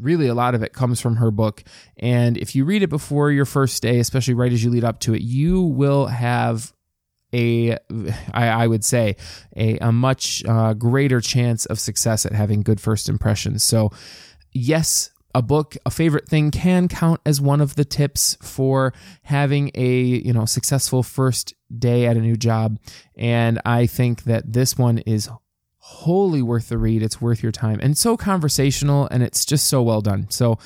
really 0.00 0.28
a 0.28 0.34
lot 0.34 0.54
of 0.54 0.62
it, 0.62 0.72
comes 0.72 1.00
from 1.00 1.16
her 1.16 1.30
book. 1.30 1.64
And 1.96 2.36
if 2.36 2.54
you 2.54 2.64
read 2.64 2.82
it 2.82 2.90
before 2.90 3.30
your 3.30 3.44
first 3.44 3.82
day, 3.82 3.98
especially 3.98 4.34
right 4.34 4.52
as 4.52 4.62
you 4.62 4.70
lead 4.70 4.84
up 4.84 5.00
to 5.00 5.14
it, 5.14 5.22
you 5.22 5.62
will 5.62 6.06
have 6.06 6.72
a 7.34 7.72
I, 8.32 8.48
I 8.48 8.66
would 8.66 8.84
say 8.84 9.16
a, 9.56 9.78
a 9.78 9.92
much 9.92 10.44
uh, 10.46 10.74
greater 10.74 11.20
chance 11.20 11.64
of 11.66 11.80
success 11.80 12.26
at 12.26 12.32
having 12.32 12.62
good 12.62 12.80
first 12.80 13.08
impressions. 13.08 13.64
So 13.64 13.90
yes, 14.52 15.10
a 15.34 15.42
book, 15.42 15.76
a 15.86 15.90
favorite 15.90 16.28
thing 16.28 16.50
can 16.50 16.88
count 16.88 17.20
as 17.24 17.40
one 17.40 17.60
of 17.60 17.74
the 17.74 17.84
tips 17.84 18.36
for 18.42 18.92
having 19.22 19.70
a, 19.74 19.98
you 19.98 20.32
know, 20.32 20.44
successful 20.44 21.02
first 21.02 21.54
day 21.76 22.06
at 22.06 22.16
a 22.16 22.20
new 22.20 22.36
job. 22.36 22.78
And 23.16 23.60
I 23.64 23.86
think 23.86 24.24
that 24.24 24.52
this 24.52 24.76
one 24.76 24.98
is 24.98 25.28
wholly 25.78 26.42
worth 26.42 26.68
the 26.68 26.78
read. 26.78 27.02
It's 27.02 27.20
worth 27.20 27.42
your 27.42 27.52
time 27.52 27.80
and 27.82 27.98
so 27.98 28.16
conversational 28.16 29.08
and 29.10 29.22
it's 29.22 29.44
just 29.44 29.68
so 29.68 29.82
well 29.82 30.00
done. 30.00 30.26
So 30.30 30.58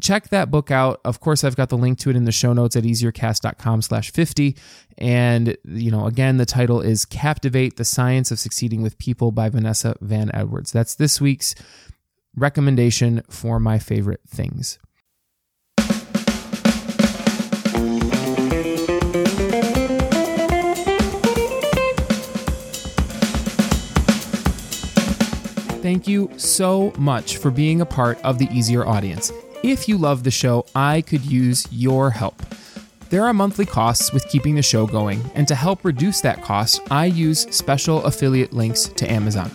check 0.00 0.28
that 0.28 0.50
book 0.50 0.70
out. 0.70 1.00
Of 1.04 1.20
course, 1.20 1.44
I've 1.44 1.56
got 1.56 1.68
the 1.68 1.76
link 1.76 1.98
to 2.00 2.10
it 2.10 2.16
in 2.16 2.24
the 2.24 2.32
show 2.32 2.52
notes 2.52 2.76
at 2.76 2.84
easiercast.com 2.84 3.82
slash 3.82 4.10
50. 4.10 4.56
And, 4.98 5.56
you 5.64 5.90
know, 5.90 6.06
again, 6.06 6.36
the 6.36 6.46
title 6.46 6.80
is 6.80 7.04
Captivate, 7.04 7.76
the 7.76 7.84
Science 7.84 8.30
of 8.30 8.38
Succeeding 8.38 8.82
with 8.82 8.98
People 8.98 9.32
by 9.32 9.48
Vanessa 9.48 9.96
Van 10.00 10.30
Edwards. 10.34 10.72
That's 10.72 10.94
this 10.94 11.20
week's 11.20 11.54
recommendation 12.36 13.22
for 13.28 13.60
my 13.60 13.78
favorite 13.78 14.20
things. 14.26 14.78
Thank 25.82 26.06
you 26.06 26.30
so 26.36 26.92
much 26.98 27.38
for 27.38 27.50
being 27.50 27.80
a 27.80 27.86
part 27.86 28.22
of 28.22 28.38
the 28.38 28.46
Easier 28.52 28.86
audience. 28.86 29.32
If 29.62 29.88
you 29.88 29.98
love 29.98 30.24
the 30.24 30.30
show, 30.30 30.66
I 30.74 31.00
could 31.00 31.24
use 31.24 31.66
your 31.70 32.10
help. 32.10 32.40
There 33.08 33.24
are 33.24 33.32
monthly 33.32 33.66
costs 33.66 34.12
with 34.12 34.28
keeping 34.28 34.54
the 34.54 34.62
show 34.62 34.86
going, 34.86 35.20
and 35.34 35.48
to 35.48 35.54
help 35.54 35.84
reduce 35.84 36.20
that 36.20 36.42
cost, 36.42 36.80
I 36.92 37.06
use 37.06 37.46
special 37.50 38.04
affiliate 38.04 38.52
links 38.52 38.84
to 38.84 39.10
Amazon. 39.10 39.50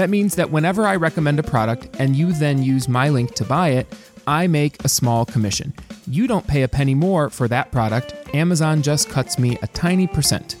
That 0.00 0.08
means 0.08 0.36
that 0.36 0.50
whenever 0.50 0.86
I 0.86 0.96
recommend 0.96 1.38
a 1.38 1.42
product 1.42 1.94
and 1.98 2.16
you 2.16 2.32
then 2.32 2.62
use 2.62 2.88
my 2.88 3.10
link 3.10 3.34
to 3.34 3.44
buy 3.44 3.72
it, 3.72 3.86
I 4.26 4.46
make 4.46 4.82
a 4.82 4.88
small 4.88 5.26
commission. 5.26 5.74
You 6.06 6.26
don't 6.26 6.46
pay 6.46 6.62
a 6.62 6.68
penny 6.68 6.94
more 6.94 7.28
for 7.28 7.46
that 7.48 7.70
product, 7.70 8.14
Amazon 8.34 8.80
just 8.80 9.10
cuts 9.10 9.38
me 9.38 9.58
a 9.60 9.66
tiny 9.66 10.06
percent. 10.06 10.56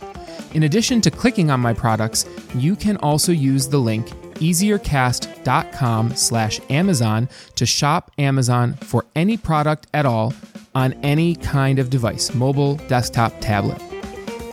In 0.52 0.64
addition 0.64 1.00
to 1.00 1.10
clicking 1.10 1.50
on 1.50 1.58
my 1.58 1.72
products, 1.72 2.26
you 2.54 2.76
can 2.76 2.98
also 2.98 3.32
use 3.32 3.66
the 3.66 3.78
link 3.78 4.10
easiercast.com 4.40 6.16
slash 6.16 6.60
Amazon 6.68 7.26
to 7.54 7.64
shop 7.64 8.10
Amazon 8.18 8.74
for 8.74 9.06
any 9.16 9.38
product 9.38 9.86
at 9.94 10.04
all 10.04 10.34
on 10.74 10.92
any 11.02 11.34
kind 11.34 11.78
of 11.78 11.88
device, 11.88 12.34
mobile, 12.34 12.74
desktop, 12.88 13.32
tablet. 13.40 13.89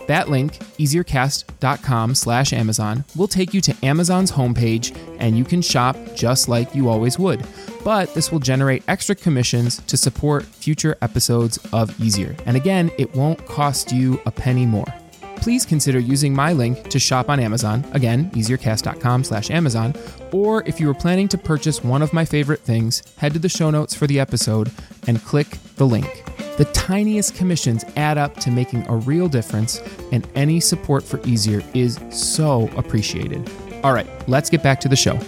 That 0.08 0.30
link, 0.30 0.58
easiercast.com 0.80 2.16
slash 2.16 2.54
Amazon, 2.54 3.06
will 3.16 3.28
take 3.28 3.54
you 3.54 3.62
to 3.62 3.76
Amazon's 3.84 4.32
homepage 4.32 4.98
and 5.20 5.38
you 5.38 5.44
can 5.44 5.62
shop 5.62 5.98
just 6.16 6.50
like 6.50 6.74
you 6.74 6.90
always 6.90 7.20
would. 7.20 7.46
But 7.84 8.14
this 8.14 8.32
will 8.32 8.40
generate 8.40 8.84
extra 8.88 9.16
commissions 9.16 9.82
to 9.84 9.98
support 9.98 10.46
future 10.46 10.98
episodes 11.02 11.60
of 11.72 11.98
Easier. 12.02 12.36
And 12.46 12.58
again, 12.58 12.92
it 12.98 13.16
won't 13.16 13.46
cost 13.48 13.92
you 13.92 14.20
a 14.26 14.32
penny 14.32 14.66
more. 14.66 14.88
Please 15.38 15.66
consider 15.66 16.00
using 16.00 16.34
my 16.34 16.52
link 16.52 16.90
to 16.90 17.00
shop 17.00 17.30
on 17.30 17.40
Amazon, 17.40 17.86
again, 17.94 18.32
easiercast.com 18.32 19.24
slash 19.24 19.52
Amazon, 19.52 19.94
or 20.32 20.64
if 20.66 20.80
you 20.80 20.90
are 20.90 20.96
planning 20.96 21.28
to 21.28 21.38
purchase 21.38 21.84
one 21.84 22.02
of 22.02 22.12
my 22.12 22.26
favorite 22.26 22.62
things, 22.62 23.04
head 23.18 23.34
to 23.34 23.40
the 23.40 23.48
show 23.50 23.70
notes 23.70 23.94
for 23.94 24.08
the 24.08 24.20
episode 24.20 24.72
and 25.06 25.24
click 25.24 25.60
the 25.76 25.86
link. 25.86 26.24
The 26.58 26.66
tiniest 26.74 27.36
commissions 27.36 27.86
add 27.96 28.18
up 28.18 28.36
to 28.38 28.50
making 28.50 28.88
a 28.88 28.96
real 28.96 29.30
difference, 29.30 29.80
and 30.12 30.28
any 30.34 30.60
support 30.60 31.04
for 31.04 31.20
Easier 31.26 31.62
is 31.76 32.00
so 32.10 32.68
appreciated. 32.76 33.50
All 33.84 33.94
right, 33.94 34.08
let's 34.28 34.50
get 34.50 34.64
back 34.64 34.80
to 34.82 34.90
the 34.90 34.96
show. 34.96 35.20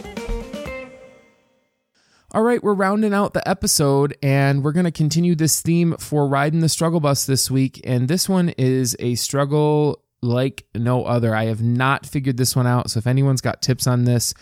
All 2.31 2.41
right, 2.43 2.63
we're 2.63 2.73
rounding 2.73 3.13
out 3.13 3.33
the 3.33 3.47
episode 3.47 4.15
and 4.21 4.63
we're 4.63 4.71
going 4.71 4.85
to 4.85 4.91
continue 4.91 5.33
this 5.33 5.61
theme 5.61 5.95
for 5.97 6.27
riding 6.27 6.59
the 6.59 6.69
struggle 6.69 6.99
bus 6.99 7.25
this 7.25 7.49
week. 7.49 7.81
And 7.83 8.07
this 8.07 8.29
one 8.29 8.49
is 8.49 8.95
a 8.99 9.15
struggle 9.15 10.03
like 10.21 10.65
no 10.75 11.05
other. 11.05 11.33
I 11.35 11.45
have 11.45 11.63
not 11.63 12.05
figured 12.05 12.37
this 12.37 12.55
one 12.55 12.67
out. 12.67 12.91
So 12.91 12.99
if 12.99 13.07
anyone's 13.07 13.41
got 13.41 13.63
tips 13.63 13.87
on 13.87 14.03
this, 14.03 14.35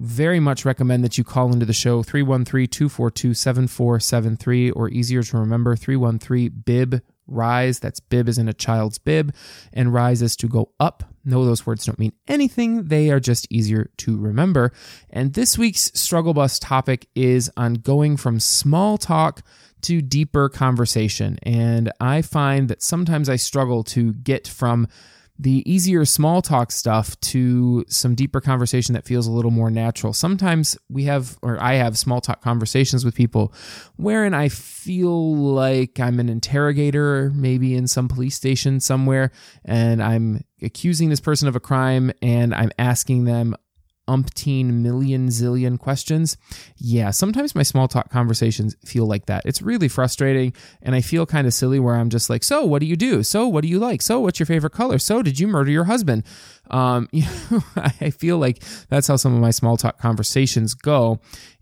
very 0.00 0.38
much 0.38 0.64
recommend 0.64 1.02
that 1.04 1.18
you 1.18 1.24
call 1.24 1.52
into 1.52 1.66
the 1.66 1.72
show 1.72 2.02
313-242-7473 2.02 4.72
or 4.74 4.88
easier 4.88 5.22
to 5.22 5.38
remember 5.38 5.74
313 5.74 6.62
bib 6.64 7.02
rise. 7.26 7.80
That's 7.80 8.00
bib 8.00 8.28
is 8.28 8.38
in 8.38 8.48
a 8.48 8.54
child's 8.54 8.98
bib 8.98 9.34
and 9.72 9.92
rise 9.92 10.22
is 10.22 10.36
to 10.36 10.48
go 10.48 10.72
up. 10.80 11.04
No 11.24 11.44
those 11.44 11.66
words 11.66 11.84
don't 11.84 11.98
mean 11.98 12.12
anything. 12.26 12.84
They 12.84 13.10
are 13.10 13.20
just 13.20 13.46
easier 13.50 13.90
to 13.98 14.16
remember. 14.16 14.72
And 15.10 15.34
this 15.34 15.58
week's 15.58 15.92
struggle 15.94 16.32
bus 16.32 16.58
topic 16.58 17.06
is 17.14 17.50
on 17.56 17.74
going 17.74 18.16
from 18.16 18.40
small 18.40 18.96
talk 18.98 19.42
to 19.82 20.00
deeper 20.00 20.48
conversation. 20.48 21.38
And 21.42 21.92
i 22.00 22.22
find 22.22 22.68
that 22.68 22.82
sometimes 22.82 23.28
i 23.28 23.36
struggle 23.36 23.84
to 23.84 24.14
get 24.14 24.48
from 24.48 24.88
the 25.38 25.62
easier 25.70 26.04
small 26.04 26.42
talk 26.42 26.72
stuff 26.72 27.18
to 27.20 27.84
some 27.88 28.14
deeper 28.14 28.40
conversation 28.40 28.94
that 28.94 29.04
feels 29.04 29.26
a 29.26 29.30
little 29.30 29.52
more 29.52 29.70
natural. 29.70 30.12
Sometimes 30.12 30.76
we 30.88 31.04
have, 31.04 31.38
or 31.42 31.62
I 31.62 31.74
have 31.74 31.96
small 31.96 32.20
talk 32.20 32.40
conversations 32.42 33.04
with 33.04 33.14
people 33.14 33.52
wherein 33.96 34.34
I 34.34 34.48
feel 34.48 35.36
like 35.36 36.00
I'm 36.00 36.18
an 36.18 36.28
interrogator, 36.28 37.30
maybe 37.34 37.76
in 37.76 37.86
some 37.86 38.08
police 38.08 38.34
station 38.34 38.80
somewhere, 38.80 39.30
and 39.64 40.02
I'm 40.02 40.44
accusing 40.60 41.08
this 41.08 41.20
person 41.20 41.46
of 41.46 41.54
a 41.54 41.60
crime 41.60 42.10
and 42.20 42.52
I'm 42.52 42.72
asking 42.78 43.24
them 43.24 43.54
umpteen 44.08 44.80
million 44.82 45.28
zillion 45.28 45.78
questions. 45.78 46.36
Yeah, 46.76 47.10
sometimes 47.10 47.54
my 47.54 47.62
small 47.62 47.86
talk 47.86 48.10
conversations 48.10 48.74
feel 48.84 49.06
like 49.06 49.26
that. 49.26 49.44
It's 49.44 49.62
really 49.62 49.88
frustrating 49.88 50.52
and 50.82 50.94
I 50.94 51.00
feel 51.00 51.26
kind 51.26 51.46
of 51.46 51.54
silly 51.54 51.78
where 51.78 51.94
I'm 51.94 52.10
just 52.10 52.28
like, 52.28 52.42
"So, 52.42 52.64
what 52.64 52.80
do 52.80 52.86
you 52.86 52.96
do? 52.96 53.22
So, 53.22 53.46
what 53.46 53.62
do 53.62 53.68
you 53.68 53.78
like? 53.78 54.02
So, 54.02 54.18
what's 54.20 54.40
your 54.40 54.46
favorite 54.46 54.72
color? 54.72 54.98
So, 54.98 55.22
did 55.22 55.38
you 55.38 55.46
murder 55.46 55.70
your 55.70 55.84
husband?" 55.84 56.24
Um, 56.70 57.08
you 57.12 57.24
know, 57.50 57.62
I 57.76 58.10
feel 58.10 58.38
like 58.38 58.62
that's 58.88 59.06
how 59.06 59.16
some 59.16 59.34
of 59.34 59.40
my 59.40 59.50
small 59.50 59.76
talk 59.76 59.98
conversations 59.98 60.74
go. 60.74 61.20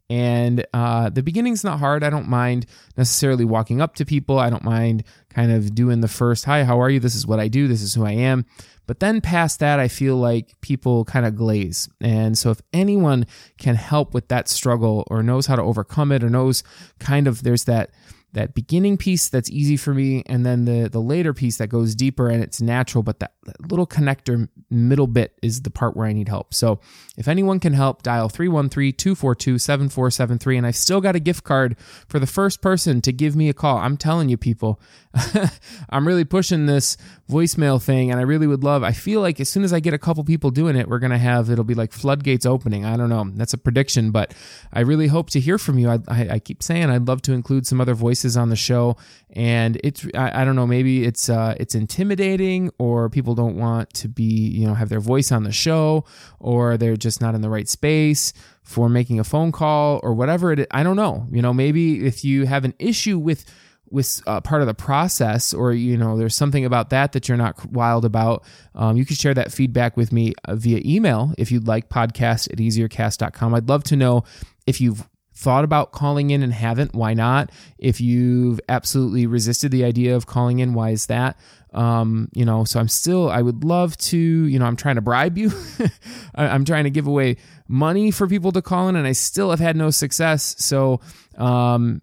And 0.09 0.65
uh, 0.73 1.11
the 1.11 1.23
beginning's 1.23 1.65
not 1.65 1.81
hard. 1.81 2.05
I 2.05 2.11
don't 2.11 2.29
mind 2.29 2.67
necessarily 2.97 3.45
walking 3.45 3.81
up 3.81 3.97
to 3.97 4.05
people. 4.05 4.39
I 4.39 4.51
don't 4.51 4.63
mind 4.63 5.03
kind 5.31 5.51
of 5.51 5.75
doing 5.75 6.01
the 6.01 6.09
first, 6.09 6.45
hi, 6.45 6.65
how 6.65 6.81
are 6.81 6.89
you? 6.89 7.01
This 7.01 7.17
is 7.17 7.27
what 7.27 7.41
I 7.41 7.49
do. 7.49 7.67
This 7.67 7.83
is 7.83 7.95
who 7.95 8.05
I 8.05 8.13
am. 8.13 8.47
But 8.87 9.01
then 9.01 9.21
past 9.21 9.59
that, 9.61 9.81
I 9.81 9.89
feel 9.89 10.17
like 10.17 10.55
people 10.61 11.05
kind 11.05 11.27
of 11.27 11.35
glaze. 11.35 11.89
And 12.01 12.39
so 12.39 12.51
if 12.51 12.61
anyone 12.73 13.27
can 13.59 13.75
help 13.75 14.15
with 14.15 14.29
that 14.29 14.49
struggle 14.49 15.05
or 15.11 15.23
knows 15.25 15.47
how 15.47 15.57
to 15.57 15.63
overcome 15.63 16.13
it 16.13 16.23
or 16.23 16.31
knows 16.31 16.63
kind 17.01 17.27
of 17.27 17.43
there's 17.43 17.65
that 17.65 17.91
that 18.33 18.55
beginning 18.55 18.97
piece 18.97 19.29
that's 19.29 19.51
easy 19.51 19.77
for 19.77 19.93
me 19.95 20.23
and 20.27 20.45
then 20.45 20.65
the 20.67 20.89
the 20.91 21.01
later 21.01 21.33
piece 21.33 21.57
that 21.57 21.69
goes 21.69 21.95
deeper 21.95 22.29
and 22.29 22.43
it's 22.43 22.61
natural 22.61 23.03
but 23.03 23.19
that, 23.21 23.33
that, 23.45 23.71
little 23.71 23.87
connector 23.87 24.47
middle 24.69 25.07
bit 25.07 25.39
is 25.43 25.63
the 25.63 25.71
part 25.71 25.97
where 25.97 26.07
i 26.07 26.13
need 26.13 26.29
help. 26.29 26.53
So 26.53 26.81
if 27.17 27.29
anyone 27.29 27.61
can 27.61 27.73
help 27.73 28.03
dial 28.03 28.29
313-242-7473 28.29 30.59
and 30.59 30.67
i've 30.67 30.77
still 30.77 31.01
got 31.01 31.17
a 31.17 31.21
gift 31.21 31.45
card 31.45 31.77
for 32.09 32.19
the 32.19 32.27
first 32.27 32.61
person 32.61 33.01
to 33.03 33.13
give 33.13 33.37
me 33.37 33.49
a 33.49 33.55
call. 33.55 33.79
I'm 33.79 33.97
telling 33.97 34.29
you 34.29 34.37
people 34.37 34.81
i'm 35.91 36.07
really 36.07 36.25
pushing 36.25 36.67
this 36.67 36.97
voicemail 37.31 37.83
thing 37.83 38.11
and 38.11 38.21
i 38.21 38.23
really 38.23 38.47
would 38.47 38.63
love 38.63 38.83
i 38.83 38.93
feel 38.93 39.21
like 39.21 39.41
as 39.41 39.49
soon 39.49 39.65
as 39.65 39.73
i 39.73 39.81
get 39.81 39.95
a 39.95 39.99
couple 39.99 40.23
people 40.25 40.51
doing 40.51 40.77
it 40.77 40.89
we're 40.89 40.99
going 40.99 41.11
to 41.11 41.19
have 41.19 41.51
it'll 41.51 41.65
be 41.65 41.75
like 41.75 41.93
floodgates 41.93 42.47
opening 42.47 42.85
i 42.85 42.97
don't 42.97 43.09
know 43.09 43.25
that's 43.35 43.53
a 43.53 43.59
prediction 43.59 44.11
but 44.11 44.35
i 44.73 44.81
really 44.81 45.07
hope 45.07 45.31
to 45.31 45.41
hear 45.41 45.59
from 45.59 45.79
you 45.79 45.89
I, 45.89 45.99
I, 46.09 46.29
I 46.33 46.39
keep 46.39 46.63
saying 46.63 46.91
i'd 46.91 47.09
love 47.09 47.23
to 47.23 47.33
include 47.33 47.67
some 47.67 47.81
other 47.81 47.95
voices 47.95 48.37
on 48.37 48.51
the 48.51 48.57
show, 48.57 48.97
and 49.31 49.79
it's 49.83 50.07
I, 50.15 50.43
I 50.43 50.45
don't 50.45 50.57
know 50.57 50.67
maybe 50.67 51.05
it's 51.05 51.29
uh, 51.29 51.55
it's 51.59 51.75
intimidating 51.75 52.71
or 52.79 53.09
people 53.09 53.35
don't 53.35 53.57
want 53.57 53.93
to 53.95 54.09
be 54.09 54.25
you 54.25 54.67
know 54.67 54.75
have 54.75 54.89
their 54.89 55.01
voice 55.01 55.33
on 55.33 55.45
the 55.45 55.53
show 55.53 56.05
or 56.39 56.77
they're 56.77 56.97
just 56.97 57.21
not 57.21 57.35
in 57.35 57.41
the 57.41 57.51
right 57.51 57.69
space 57.69 58.33
for 58.63 58.89
making 58.89 59.21
a 59.21 59.25
phone 59.25 59.53
call 59.53 60.01
or 60.03 60.13
whatever 60.13 60.53
it. 60.53 60.67
I 60.71 60.83
don't 60.83 60.97
know. 60.97 61.27
You 61.31 61.43
know 61.43 61.53
maybe 61.53 62.07
if 62.07 62.25
you 62.25 62.47
have 62.47 62.65
an 62.65 62.75
issue 62.79 63.19
with 63.19 63.45
with 63.91 64.23
uh, 64.27 64.41
part 64.41 64.61
of 64.61 64.67
the 64.67 64.75
process 64.75 65.55
or 65.55 65.73
you 65.73 65.97
know 65.97 66.17
there's 66.17 66.35
something 66.35 66.65
about 66.65 66.91
that 66.91 67.13
that 67.13 67.29
you're 67.29 67.37
not 67.37 67.65
wild 67.71 68.05
about 68.05 68.45
um, 68.75 68.97
you 68.97 69.05
can 69.05 69.17
share 69.17 69.35
that 69.35 69.53
feedback 69.53 69.97
with 69.97 70.13
me 70.13 70.33
uh, 70.45 70.55
via 70.55 70.81
email 70.85 71.33
if 71.39 71.51
you'd 71.53 71.69
like 71.69 71.89
podcast 71.89 72.51
at 72.53 72.59
easiercast.com 72.59 73.55
i'd 73.55 73.69
love 73.69 73.85
to 73.85 73.97
know 73.97 74.25
if 74.67 74.81
you've 74.81 75.09
thought 75.37 75.65
about 75.65 75.93
calling 75.93 76.31
in 76.31 76.43
and 76.43 76.53
haven't, 76.53 76.95
why 76.95 77.13
not? 77.13 77.53
If 77.79 78.01
you've 78.01 78.59
absolutely 78.69 79.27
resisted 79.27 79.71
the 79.71 79.85
idea 79.85 80.17
of 80.17 80.27
calling 80.27 80.61
in, 80.61 80.73
why 80.73 80.91
is 80.91 81.07
that? 81.07 81.39
Um, 81.75 82.31
you 82.33 82.47
know, 82.47 82.65
so 82.65 82.81
I'm 82.81 82.89
still, 82.89 83.29
I 83.29 83.43
would 83.43 83.63
love 83.63 83.99
to, 83.99 84.19
you 84.19 84.59
know, 84.59 84.65
I'm 84.65 84.77
trying 84.77 84.95
to 84.95 85.03
bribe 85.03 85.37
you. 85.37 85.53
I'm 86.35 86.65
trying 86.65 86.85
to 86.85 86.91
give 86.91 87.07
away 87.07 87.37
money 87.69 88.11
for 88.11 88.27
people 88.27 88.51
to 88.53 88.63
call 88.63 88.89
in, 88.89 88.97
and 88.97 89.07
I 89.07 89.13
still 89.13 89.51
have 89.51 89.61
had 89.61 89.77
no 89.77 89.91
success. 89.91 90.57
So, 90.59 91.01
um, 91.37 92.01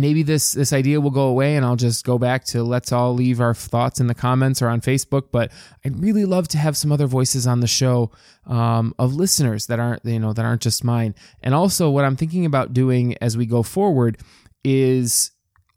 maybe 0.00 0.22
this 0.22 0.52
this 0.52 0.72
idea 0.72 1.00
will 1.00 1.10
go 1.10 1.28
away 1.28 1.56
and 1.56 1.64
I'll 1.64 1.76
just 1.76 2.04
go 2.04 2.18
back 2.18 2.44
to 2.46 2.62
let's 2.62 2.92
all 2.92 3.14
leave 3.14 3.40
our 3.40 3.54
thoughts 3.54 4.00
in 4.00 4.06
the 4.06 4.14
comments 4.14 4.60
or 4.62 4.68
on 4.68 4.80
Facebook. 4.80 5.28
But 5.32 5.52
I'd 5.84 6.00
really 6.00 6.24
love 6.24 6.48
to 6.48 6.58
have 6.58 6.76
some 6.76 6.92
other 6.92 7.06
voices 7.06 7.46
on 7.46 7.60
the 7.60 7.66
show 7.66 8.10
um, 8.46 8.94
of 8.98 9.14
listeners 9.14 9.66
that 9.66 9.78
aren't 9.78 10.04
you 10.04 10.18
know 10.18 10.32
that 10.32 10.44
aren't 10.44 10.62
just 10.62 10.84
mine. 10.84 11.14
And 11.42 11.54
also, 11.54 11.90
what 11.90 12.04
I'm 12.04 12.16
thinking 12.16 12.44
about 12.44 12.72
doing 12.72 13.16
as 13.20 13.36
we 13.36 13.46
go 13.46 13.62
forward 13.62 14.18
is 14.64 15.30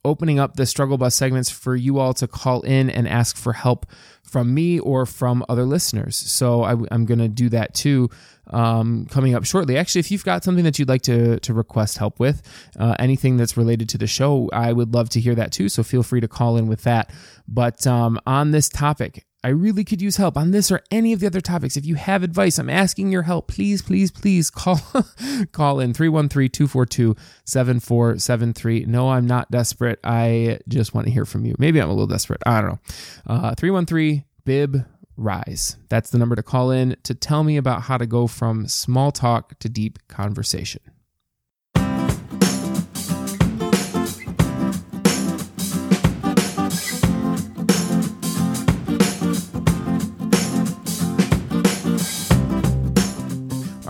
opening 0.04 0.40
up 0.40 0.56
the 0.56 0.66
struggle 0.66 0.98
bus 0.98 1.16
segments 1.16 1.50
for 1.50 1.76
you 1.76 2.00
all 2.00 2.14
to 2.16 2.28
call 2.28 2.62
in 2.62 2.90
and 2.90 3.08
ask 3.08 3.38
for 3.38 3.54
help 3.54 3.86
from 4.24 4.54
me 4.54 4.80
or 4.80 5.06
from 5.06 5.46
other 5.50 5.64
listeners. 5.64 6.16
So 6.16 6.64
I, 6.64 6.72
am 6.92 7.06
going 7.06 7.20
to 7.20 7.28
do 7.28 7.50
that 7.50 7.74
too 7.74 8.10
um, 8.48 9.06
coming 9.08 9.36
up 9.36 9.44
shortly. 9.46 9.78
Actually, 9.78 10.00
if 10.00 10.12
you've 10.12 10.24
got 10.24 10.44
something 10.44 10.64
that 10.64 10.80
you'd 10.80 10.90
like 10.90 11.04
to 11.04 11.40
to 11.42 11.54
request 11.54 11.98
help 11.98 12.20
with, 12.20 12.42
uh, 12.80 12.96
anything 13.00 13.38
that's 13.38 13.58
related 13.58 13.90
to 13.90 13.98
the 13.98 14.08
show, 14.08 14.50
I 14.52 14.74
would 14.74 14.94
love 14.94 15.10
to 15.10 15.20
hear 15.20 15.36
that 15.36 15.52
too. 15.52 15.70
So 15.70 15.84
feel 15.84 16.04
free 16.04 16.22
to 16.22 16.28
call 16.28 16.58
in 16.58 16.68
with 16.68 16.84
that. 16.84 17.12
But 17.48 17.86
um, 17.86 18.20
on 18.26 18.52
this 18.52 18.70
topic, 18.70 19.26
I 19.44 19.50
really 19.50 19.84
could 19.84 20.02
use 20.02 20.18
help 20.18 20.38
on 20.38 20.52
this 20.52 20.72
or 20.72 20.82
any 20.92 21.14
of 21.14 21.20
the 21.20 21.26
other 21.28 21.42
topics. 21.42 21.76
If 21.76 21.84
you 21.86 21.96
have 21.96 22.22
advice, 22.22 22.60
I'm 22.60 22.70
asking 22.70 23.12
your 23.12 23.24
help. 23.24 23.48
Please, 23.48 23.82
please, 23.82 24.12
please 24.12 24.52
call 24.52 24.78
call 25.52 25.80
in 25.80 25.94
313-242-7473. 25.94 28.86
No, 28.88 29.10
I'm 29.10 29.26
not 29.26 29.50
desperate. 29.50 30.00
I 30.04 30.60
just 30.68 30.94
want 30.94 31.08
to 31.08 31.14
hear 31.14 31.26
from 31.26 31.46
you. 31.46 31.56
Maybe 31.58 31.82
I'm 31.82 31.90
a 31.90 31.94
little 31.94 32.08
desperate. 32.08 32.42
I 32.46 32.62
don't 32.62 32.72
know. 32.72 32.80
Uh 33.28 33.56
313 33.56 34.26
bib 34.46 34.86
rise. 35.18 35.78
That's 35.90 36.10
the 36.10 36.18
number 36.18 36.36
to 36.36 36.44
call 36.44 36.72
in 36.72 36.96
to 37.04 37.14
tell 37.16 37.44
me 37.44 37.58
about 37.58 37.84
how 37.84 37.98
to 37.98 38.06
go 38.06 38.28
from 38.28 38.68
small 38.68 39.12
talk 39.12 39.58
to 39.60 39.70
deep 39.70 40.00
conversation. 40.08 40.82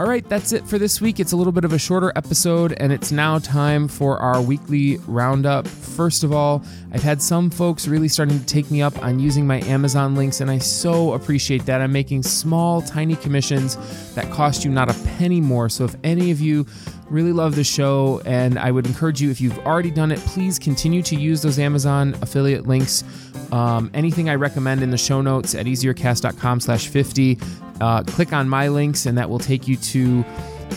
All 0.01 0.07
right, 0.07 0.27
that's 0.27 0.51
it 0.51 0.65
for 0.65 0.79
this 0.79 0.99
week. 0.99 1.19
It's 1.19 1.31
a 1.31 1.37
little 1.37 1.53
bit 1.53 1.63
of 1.63 1.73
a 1.73 1.77
shorter 1.77 2.11
episode, 2.15 2.73
and 2.73 2.91
it's 2.91 3.11
now 3.11 3.37
time 3.37 3.87
for 3.87 4.17
our 4.17 4.41
weekly 4.41 4.97
roundup. 5.05 5.67
First 5.67 6.23
of 6.23 6.33
all, 6.33 6.63
I've 6.91 7.03
had 7.03 7.21
some 7.21 7.51
folks 7.51 7.87
really 7.87 8.07
starting 8.07 8.39
to 8.39 8.45
take 8.47 8.71
me 8.71 8.81
up 8.81 8.97
on 9.03 9.19
using 9.19 9.45
my 9.45 9.61
Amazon 9.61 10.15
links, 10.15 10.41
and 10.41 10.49
I 10.49 10.57
so 10.57 11.13
appreciate 11.13 11.67
that. 11.67 11.81
I'm 11.81 11.91
making 11.91 12.23
small, 12.23 12.81
tiny 12.81 13.15
commissions 13.15 13.77
that 14.15 14.31
cost 14.31 14.65
you 14.65 14.71
not 14.71 14.89
a 14.89 14.95
penny 15.05 15.39
more. 15.39 15.69
So 15.69 15.85
if 15.85 15.95
any 16.03 16.31
of 16.31 16.41
you 16.41 16.65
really 17.12 17.34
love 17.34 17.56
the 17.56 17.63
show, 17.63 18.21
and 18.26 18.58
I 18.58 18.71
would 18.71 18.88
encourage 18.88 19.21
you, 19.21 19.30
if 19.30 19.41
you've 19.41 19.58
already 19.60 19.91
done 19.91 20.12
it, 20.12 20.19
please 20.19 20.58
continue 20.58 21.02
to 21.04 21.15
use 21.15 21.41
those 21.41 21.60
Amazon 21.60 22.15
affiliate 22.21 22.67
links. 22.67 23.04
Um, 23.52 23.91
anything 23.93 24.30
I 24.30 24.36
recommend 24.36 24.82
in 24.82 24.91
the 24.91 24.97
show 24.97 25.21
notes 25.21 25.54
at 25.56 25.65
easiercast.com 25.65 26.60
slash 26.62 26.88
50 26.88 27.38
uh, 27.82 28.04
click 28.04 28.32
on 28.32 28.47
my 28.47 28.67
links, 28.67 29.08
and 29.08 29.17
that 29.17 29.30
will 29.30 29.39
take 29.39 29.67
you 29.67 29.76
to 29.76 30.24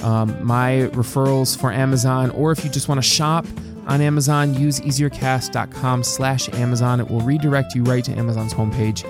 um, 0.02 0.44
my 0.44 0.88
referrals 0.92 1.58
for 1.58 1.70
Amazon. 1.70 2.30
Or 2.30 2.50
if 2.50 2.64
you 2.64 2.70
just 2.70 2.88
want 2.88 2.98
to 2.98 3.08
shop 3.08 3.46
on 3.86 4.00
Amazon, 4.00 4.54
use 4.54 4.80
easiercast.com 4.80 6.02
slash 6.02 6.48
Amazon. 6.54 7.00
It 7.00 7.10
will 7.10 7.20
redirect 7.20 7.74
you 7.74 7.84
right 7.84 8.02
to 8.04 8.12
Amazon's 8.12 8.54
homepage. 8.54 9.04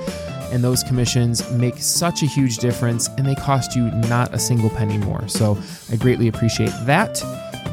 And 0.55 0.63
those 0.63 0.85
commissions 0.85 1.51
make 1.51 1.79
such 1.79 2.23
a 2.23 2.27
huge 2.27 2.59
difference, 2.59 3.09
and 3.19 3.27
they 3.27 3.35
cost 3.35 3.75
you 3.75 3.91
not 4.09 4.33
a 4.33 4.39
single 4.39 4.71
penny 4.71 4.99
more. 4.99 5.27
So 5.27 5.59
I 5.91 5.97
greatly 5.97 6.29
appreciate 6.29 6.73
that. 6.85 7.21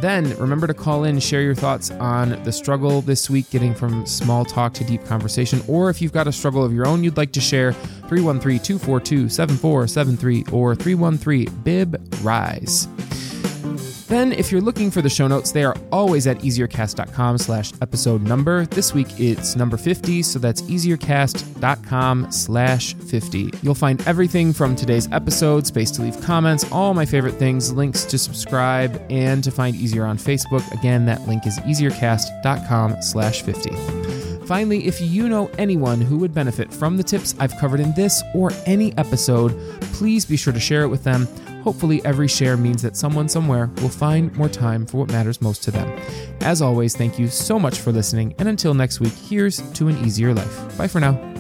Then 0.02 0.36
remember 0.38 0.66
to 0.66 0.74
call 0.74 1.04
in, 1.04 1.20
share 1.20 1.44
your 1.44 1.54
thoughts 1.54 1.92
on 1.92 2.42
the 2.44 2.52
struggle 2.52 3.04
this 3.04 3.30
week, 3.30 3.52
getting 3.52 3.76
from 3.76 4.08
small 4.08 4.44
talk 4.44 4.74
to 4.74 4.84
deep 4.84 5.06
conversation. 5.06 5.62
Or 5.68 5.92
if 5.92 6.02
you've 6.02 6.12
got 6.12 6.28
a 6.28 6.32
struggle 6.32 6.66
of 6.66 6.74
your 6.74 6.88
own 6.88 7.04
you'd 7.04 7.18
like 7.18 7.34
to 7.34 7.40
share, 7.40 7.74
313 8.10 8.60
242 8.60 9.30
7473 9.30 10.46
or 10.52 10.74
313 10.74 11.62
Bib 11.64 12.04
Rise. 12.24 12.88
Then, 14.12 14.34
if 14.34 14.52
you're 14.52 14.60
looking 14.60 14.92
for 14.92 15.02
the 15.02 15.10
show 15.10 15.26
notes, 15.26 15.54
they 15.54 15.64
are 15.64 15.74
always 15.90 16.28
at 16.28 16.40
easiercast.com 16.40 17.38
slash 17.38 17.72
episode 17.82 18.22
number. 18.24 18.66
This 18.66 18.94
week 18.94 19.08
it's 19.18 19.56
number 19.56 19.78
50, 19.78 20.22
so 20.22 20.38
that's 20.38 20.64
easiercast.com 20.64 22.30
slash 22.30 22.94
50. 22.94 23.52
You'll 23.62 23.74
find 23.74 24.06
everything 24.06 24.52
from 24.52 24.76
today's 24.76 25.10
episode, 25.14 25.66
space 25.66 25.92
to 25.92 26.02
leave 26.02 26.20
comments, 26.20 26.70
all 26.74 26.94
my 26.94 27.06
favorite 27.06 27.36
things, 27.36 27.72
links 27.72 28.04
to 28.04 28.18
subscribe, 28.18 29.02
and 29.10 29.42
to 29.46 29.50
find 29.50 29.78
Easier 29.78 30.04
on 30.04 30.18
Facebook. 30.18 30.70
Again, 30.74 31.06
that 31.06 31.26
link 31.26 31.48
is 31.48 31.58
easiercast.com 31.60 33.02
slash 33.02 33.44
50. 33.44 33.70
Finally, 34.46 34.88
if 34.88 35.00
you 35.00 35.30
know 35.30 35.50
anyone 35.58 36.02
who 36.02 36.18
would 36.18 36.34
benefit 36.34 36.74
from 36.74 36.98
the 36.98 37.04
tips 37.04 37.34
I've 37.40 37.56
covered 37.60 37.80
in 37.80 37.94
this 37.94 38.22
or 38.36 38.52
any 38.66 38.92
episode, 38.98 39.58
please 39.94 40.26
be 40.26 40.36
sure 40.36 40.52
to 40.52 40.60
share 40.60 40.84
it 40.84 40.90
with 40.90 41.06
them. 41.06 41.30
Hopefully, 41.64 42.04
every 42.06 42.28
share 42.28 42.58
means 42.58 42.82
that 42.82 42.96
someone 42.96 43.30
somewhere 43.30 43.70
will 43.78 43.90
find 43.90 44.36
more 44.36 44.50
time 44.50 44.86
for 44.86 44.98
what 44.98 45.12
matters 45.12 45.42
most 45.42 45.64
to 45.64 45.72
them. 45.72 45.88
As 46.42 46.62
always, 46.62 46.96
thank 46.96 47.20
you 47.20 47.28
so 47.28 47.60
much 47.60 47.80
for 47.80 47.92
listening, 47.92 48.34
and 48.40 48.50
until 48.50 48.74
next 48.74 49.00
week, 49.00 49.14
here's 49.14 49.62
to 49.74 49.88
an 49.88 49.98
easier 50.06 50.34
life. 50.34 50.78
Bye 50.78 50.88
for 50.88 51.00
now. 51.00 51.31